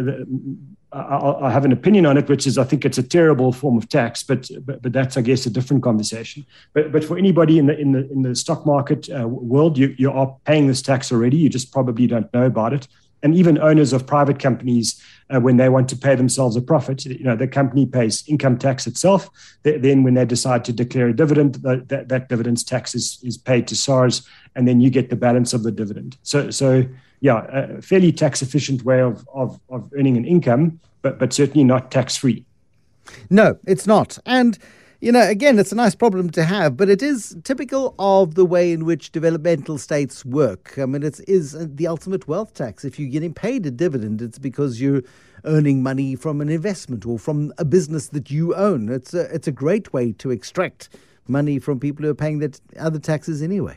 I, 0.92 1.50
have 1.50 1.64
an 1.64 1.72
opinion 1.72 2.04
on 2.04 2.18
it, 2.18 2.28
which 2.28 2.46
is 2.46 2.58
I 2.58 2.64
think 2.64 2.84
it's 2.84 2.98
a 2.98 3.02
terrible 3.02 3.52
form 3.52 3.78
of 3.78 3.88
tax, 3.88 4.22
but 4.22 4.50
but, 4.66 4.82
but 4.82 4.92
that's 4.92 5.16
I 5.16 5.22
guess 5.22 5.46
a 5.46 5.50
different 5.50 5.82
conversation. 5.82 6.44
But 6.74 6.92
but 6.92 7.02
for 7.02 7.16
anybody 7.16 7.58
in 7.58 7.66
the 7.66 7.78
in 7.78 7.92
the 7.92 8.10
in 8.10 8.22
the 8.22 8.34
stock 8.34 8.66
market 8.66 9.08
uh, 9.08 9.26
world, 9.26 9.78
you 9.78 9.94
you 9.96 10.12
are 10.12 10.36
paying 10.44 10.66
this 10.66 10.82
tax 10.82 11.10
already. 11.10 11.38
You 11.38 11.48
just 11.48 11.72
probably 11.72 12.06
don't 12.06 12.32
know 12.34 12.44
about 12.44 12.74
it. 12.74 12.88
And 13.22 13.34
even 13.34 13.58
owners 13.58 13.92
of 13.92 14.06
private 14.06 14.38
companies, 14.38 15.00
uh, 15.30 15.40
when 15.40 15.56
they 15.56 15.68
want 15.68 15.88
to 15.90 15.96
pay 15.96 16.14
themselves 16.16 16.56
a 16.56 16.60
profit, 16.60 17.04
you 17.06 17.24
know 17.24 17.36
the 17.36 17.48
company 17.48 17.86
pays 17.86 18.24
income 18.26 18.58
tax 18.58 18.86
itself. 18.86 19.30
Then 19.62 20.02
when 20.02 20.14
they 20.14 20.24
decide 20.24 20.64
to 20.64 20.72
declare 20.72 21.08
a 21.08 21.16
dividend, 21.16 21.56
that, 21.56 21.88
that, 21.88 22.08
that 22.08 22.28
dividend's 22.28 22.64
tax 22.64 22.94
is 22.94 23.18
is 23.22 23.38
paid 23.38 23.68
to 23.68 23.76
SARS, 23.76 24.26
and 24.54 24.66
then 24.66 24.80
you 24.80 24.90
get 24.90 25.08
the 25.08 25.16
balance 25.16 25.52
of 25.52 25.62
the 25.62 25.72
dividend. 25.72 26.16
So 26.22 26.50
so 26.50 26.84
yeah, 27.22 27.46
a 27.52 27.80
fairly 27.80 28.12
tax 28.12 28.42
efficient 28.42 28.82
way 28.82 29.00
of, 29.00 29.26
of, 29.32 29.58
of 29.70 29.88
earning 29.96 30.16
an 30.16 30.24
income, 30.24 30.80
but, 31.02 31.20
but 31.20 31.32
certainly 31.32 31.62
not 31.62 31.92
tax 31.92 32.16
free. 32.16 32.44
No, 33.30 33.58
it's 33.64 33.86
not. 33.86 34.18
And, 34.26 34.58
you 35.02 35.10
know, 35.10 35.28
again, 35.28 35.58
it's 35.58 35.72
a 35.72 35.74
nice 35.74 35.96
problem 35.96 36.30
to 36.30 36.44
have, 36.44 36.76
but 36.76 36.88
it 36.88 37.02
is 37.02 37.36
typical 37.42 37.96
of 37.98 38.36
the 38.36 38.44
way 38.44 38.70
in 38.70 38.84
which 38.84 39.10
developmental 39.10 39.76
states 39.76 40.24
work. 40.24 40.78
I 40.78 40.86
mean, 40.86 41.02
it 41.02 41.18
is 41.26 41.56
uh, 41.56 41.66
the 41.68 41.88
ultimate 41.88 42.28
wealth 42.28 42.54
tax. 42.54 42.84
If 42.84 43.00
you're 43.00 43.10
getting 43.10 43.34
paid 43.34 43.66
a 43.66 43.72
dividend, 43.72 44.22
it's 44.22 44.38
because 44.38 44.80
you're 44.80 45.02
earning 45.44 45.82
money 45.82 46.14
from 46.14 46.40
an 46.40 46.48
investment 46.48 47.04
or 47.04 47.18
from 47.18 47.52
a 47.58 47.64
business 47.64 48.06
that 48.10 48.30
you 48.30 48.54
own. 48.54 48.88
It's 48.90 49.12
a, 49.12 49.22
it's 49.34 49.48
a 49.48 49.52
great 49.52 49.92
way 49.92 50.12
to 50.12 50.30
extract 50.30 50.90
money 51.26 51.58
from 51.58 51.80
people 51.80 52.04
who 52.04 52.10
are 52.12 52.14
paying 52.14 52.38
the 52.38 52.56
other 52.78 53.00
taxes 53.00 53.42
anyway. 53.42 53.76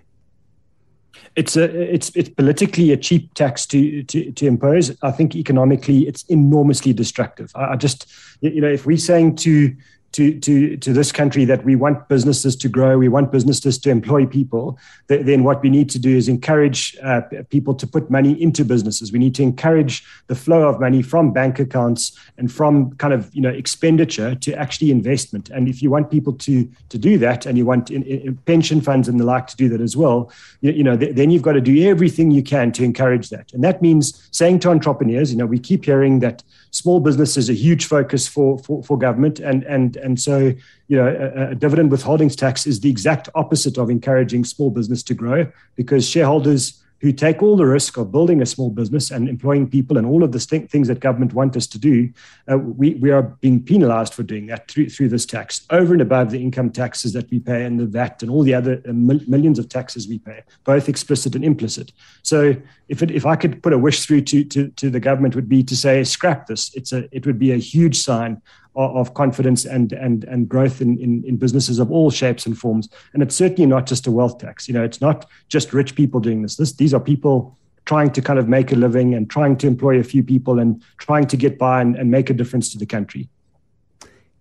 It's 1.36 1.56
a 1.58 1.64
it's 1.64 2.16
it's 2.16 2.30
politically 2.30 2.92
a 2.92 2.98
cheap 2.98 3.34
tax 3.34 3.66
to 3.68 4.04
to 4.04 4.32
to 4.32 4.46
impose. 4.46 4.96
I 5.02 5.12
think 5.12 5.36
economically 5.36 6.08
it's 6.08 6.24
enormously 6.24 6.94
destructive. 6.94 7.52
I, 7.56 7.72
I 7.72 7.76
just 7.78 8.06
you 8.42 8.62
know 8.62 8.68
if 8.68 8.86
we're 8.86 8.98
saying 8.98 9.38
to 9.38 9.74
to, 10.16 10.40
to, 10.40 10.78
to 10.78 10.94
this 10.94 11.12
country 11.12 11.44
that 11.44 11.66
we 11.66 11.76
want 11.76 12.08
businesses 12.08 12.56
to 12.56 12.70
grow, 12.70 12.98
we 12.98 13.10
want 13.10 13.34
businesses 13.34 13.78
to 13.80 13.90
employ 13.90 14.26
people, 14.26 14.80
then 15.08 15.44
what 15.44 15.62
we 15.62 15.70
need 15.70 15.90
to 15.90 16.00
do 16.00 16.16
is 16.16 16.30
encourage 16.30 16.96
uh, 17.04 17.22
people 17.50 17.74
to 17.74 17.86
put 17.86 18.10
money 18.10 18.42
into 18.42 18.64
businesses. 18.64 19.12
We 19.12 19.20
need 19.20 19.36
to 19.36 19.44
encourage 19.44 20.06
the 20.28 20.36
flow 20.36 20.70
of 20.70 20.80
money 20.80 21.02
from 21.02 21.34
bank 21.34 21.60
accounts 21.60 22.18
and 22.38 22.50
from 22.50 22.96
kind 22.96 23.14
of 23.14 23.30
you 23.36 23.42
know 23.42 23.50
expenditure 23.50 24.36
to 24.36 24.54
actually 24.58 24.90
investment. 24.90 25.50
And 25.50 25.68
if 25.68 25.82
you 25.82 25.90
want 25.90 26.10
people 26.10 26.32
to 26.32 26.70
to 26.88 26.98
do 26.98 27.18
that, 27.18 27.46
and 27.46 27.58
you 27.58 27.66
want 27.66 27.92
in, 27.92 28.04
in 28.04 28.38
pension 28.46 28.80
funds 28.80 29.10
and 29.10 29.20
the 29.20 29.26
like 29.26 29.48
to 29.48 29.58
do 29.58 29.68
that 29.68 29.82
as 29.82 29.98
well, 29.98 30.32
you, 30.62 30.72
you 30.72 30.84
know, 30.84 30.96
th- 30.96 31.14
then 31.14 31.30
you've 31.30 31.42
got 31.42 31.54
to 31.54 31.62
do 31.62 31.90
everything 31.90 32.32
you 32.32 32.42
can 32.42 32.72
to 32.72 32.86
encourage 32.86 33.30
that. 33.32 33.52
And 33.52 33.64
that 33.66 33.82
means 33.82 34.30
saying 34.32 34.60
to 34.60 34.70
entrepreneurs, 34.70 35.30
you 35.30 35.38
know, 35.38 35.46
we 35.46 35.60
keep 35.60 35.84
hearing 35.84 36.20
that 36.20 36.42
small 36.72 37.00
business 37.00 37.38
is 37.38 37.50
a 37.50 37.54
huge 37.54 37.86
focus 37.86 38.28
for 38.28 38.60
for, 38.60 38.82
for 38.84 38.98
government, 38.98 39.40
and 39.40 39.64
and 39.64 39.98
and 40.06 40.20
so 40.20 40.54
you 40.88 40.98
know 40.98 41.08
a, 41.08 41.52
a, 41.52 41.56
dividend 41.56 41.92
withholdings 41.92 42.36
tax 42.36 42.66
is 42.66 42.80
the 42.80 42.90
exact 42.90 43.28
opposite 43.36 43.78
of 43.78 43.90
encouraging 43.90 44.46
small 44.46 44.70
business 44.70 45.04
to 45.04 45.14
grow 45.14 45.46
because 45.76 46.08
shareholders 46.08 46.82
who 47.06 47.12
take 47.12 47.44
all 47.44 47.58
the 47.58 47.66
risk 47.66 47.98
of 47.98 48.12
building 48.12 48.42
a 48.42 48.46
small 48.46 48.70
business 48.70 49.12
and 49.12 49.28
employing 49.28 49.70
people 49.70 49.98
and 49.98 50.08
all 50.08 50.24
of 50.24 50.32
the 50.32 50.40
things 50.40 50.88
that 50.88 51.00
government 51.00 51.34
want 51.34 51.56
us 51.56 51.68
to 51.68 51.78
do, 51.78 52.10
uh, 52.50 52.58
we, 52.58 52.96
we 52.96 53.12
are 53.12 53.22
being 53.22 53.62
penalized 53.62 54.14
for 54.14 54.24
doing 54.24 54.48
that 54.48 54.68
through, 54.70 54.90
through 54.90 55.10
this 55.10 55.26
tax, 55.26 55.66
over 55.70 55.94
and 55.94 56.02
above 56.02 56.32
the 56.32 56.42
income 56.42 56.72
taxes 56.72 57.14
that 57.14 57.30
we 57.30 57.40
pay 57.40 57.66
and 57.66 57.80
the 57.80 57.86
VAT 57.86 58.24
and 58.24 58.32
all 58.32 58.44
the 58.44 58.54
other 58.54 58.82
uh, 58.88 58.94
millions 58.94 59.60
of 59.60 59.68
taxes 59.68 60.08
we 60.08 60.18
pay, 60.18 60.42
both 60.64 60.88
explicit 60.88 61.36
and 61.36 61.44
implicit. 61.44 61.92
So 62.24 62.56
if, 62.88 63.04
it, 63.04 63.12
if 63.12 63.26
I 63.26 63.36
could 63.36 63.62
put 63.62 63.74
a 63.74 63.78
wish 63.78 64.06
through 64.06 64.22
to, 64.22 64.44
to, 64.46 64.70
to 64.70 64.90
the 64.90 65.00
government 65.00 65.36
would 65.36 65.50
be 65.50 65.64
to 65.64 65.76
say, 65.76 66.04
scrap 66.06 66.48
this. 66.48 66.74
It's 66.76 66.94
a, 66.94 67.08
it 67.16 67.26
would 67.26 67.38
be 67.38 67.52
a 67.52 67.58
huge 67.58 67.98
sign 67.98 68.42
of 68.76 69.14
confidence 69.14 69.66
and 69.66 69.94
and 69.94 70.24
and 70.26 70.50
growth 70.50 70.82
in, 70.82 70.98
in, 71.00 71.24
in 71.26 71.38
businesses 71.38 71.80
of 71.80 71.92
all 71.92 72.12
shapes 72.12 72.46
and 72.46 72.58
forms. 72.58 72.90
And 73.14 73.24
it's 73.24 73.36
certainly 73.36 73.66
not 73.66 73.86
just 73.86 74.08
a 74.08 74.12
wealth 74.12 74.38
tax. 74.40 74.68
You 74.68 74.74
know, 74.74 74.84
it's 74.84 75.02
not 75.02 75.30
just 75.48 75.74
rich 75.74 75.96
people 75.96 76.20
doing 76.20 76.42
this. 76.42 76.58
This 76.58 76.74
these 76.74 76.94
are 76.94 77.00
people 77.00 77.58
trying 77.86 78.12
to 78.12 78.22
kind 78.22 78.40
of 78.40 78.48
make 78.48 78.72
a 78.72 78.76
living 78.76 79.14
and 79.14 79.30
trying 79.30 79.56
to 79.58 79.68
employ 79.68 80.00
a 80.00 80.04
few 80.04 80.24
people 80.24 80.60
and 80.60 80.82
trying 80.98 81.28
to 81.28 81.38
get 81.38 81.58
by 81.58 81.82
and, 81.82 81.96
and 81.96 82.10
make 82.10 82.30
a 82.30 82.34
difference 82.34 82.72
to 82.72 82.78
the 82.78 82.86
country. 82.86 83.30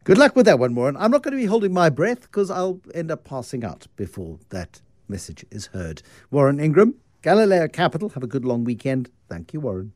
Good 0.05 0.18
luck 0.18 0.37
with 0.37 0.47
that 0.47 0.59
one, 0.59 0.75
Warren. 0.75 0.97
I'm 0.97 1.11
not 1.11 1.23
going 1.23 1.33
to 1.33 1.38
be 1.38 1.47
holding 1.47 1.73
my 1.73 1.88
breath 1.88 2.23
because 2.23 2.51
I'll 2.51 2.81
end 2.94 3.11
up 3.11 3.25
passing 3.25 3.64
out 3.64 3.87
before 3.97 4.38
that 4.51 4.81
message 5.09 5.47
is 5.51 5.66
heard. 5.66 6.03
Warren 6.31 6.61
Ingram, 6.61 6.94
Galileo 7.23 7.68
Capital. 7.68 8.11
Have 8.11 8.23
a 8.23 8.27
good 8.27 8.44
long 8.44 8.64
weekend. 8.64 9.11
Thank 9.29 9.55
you, 9.55 9.61
Warren. 9.61 9.92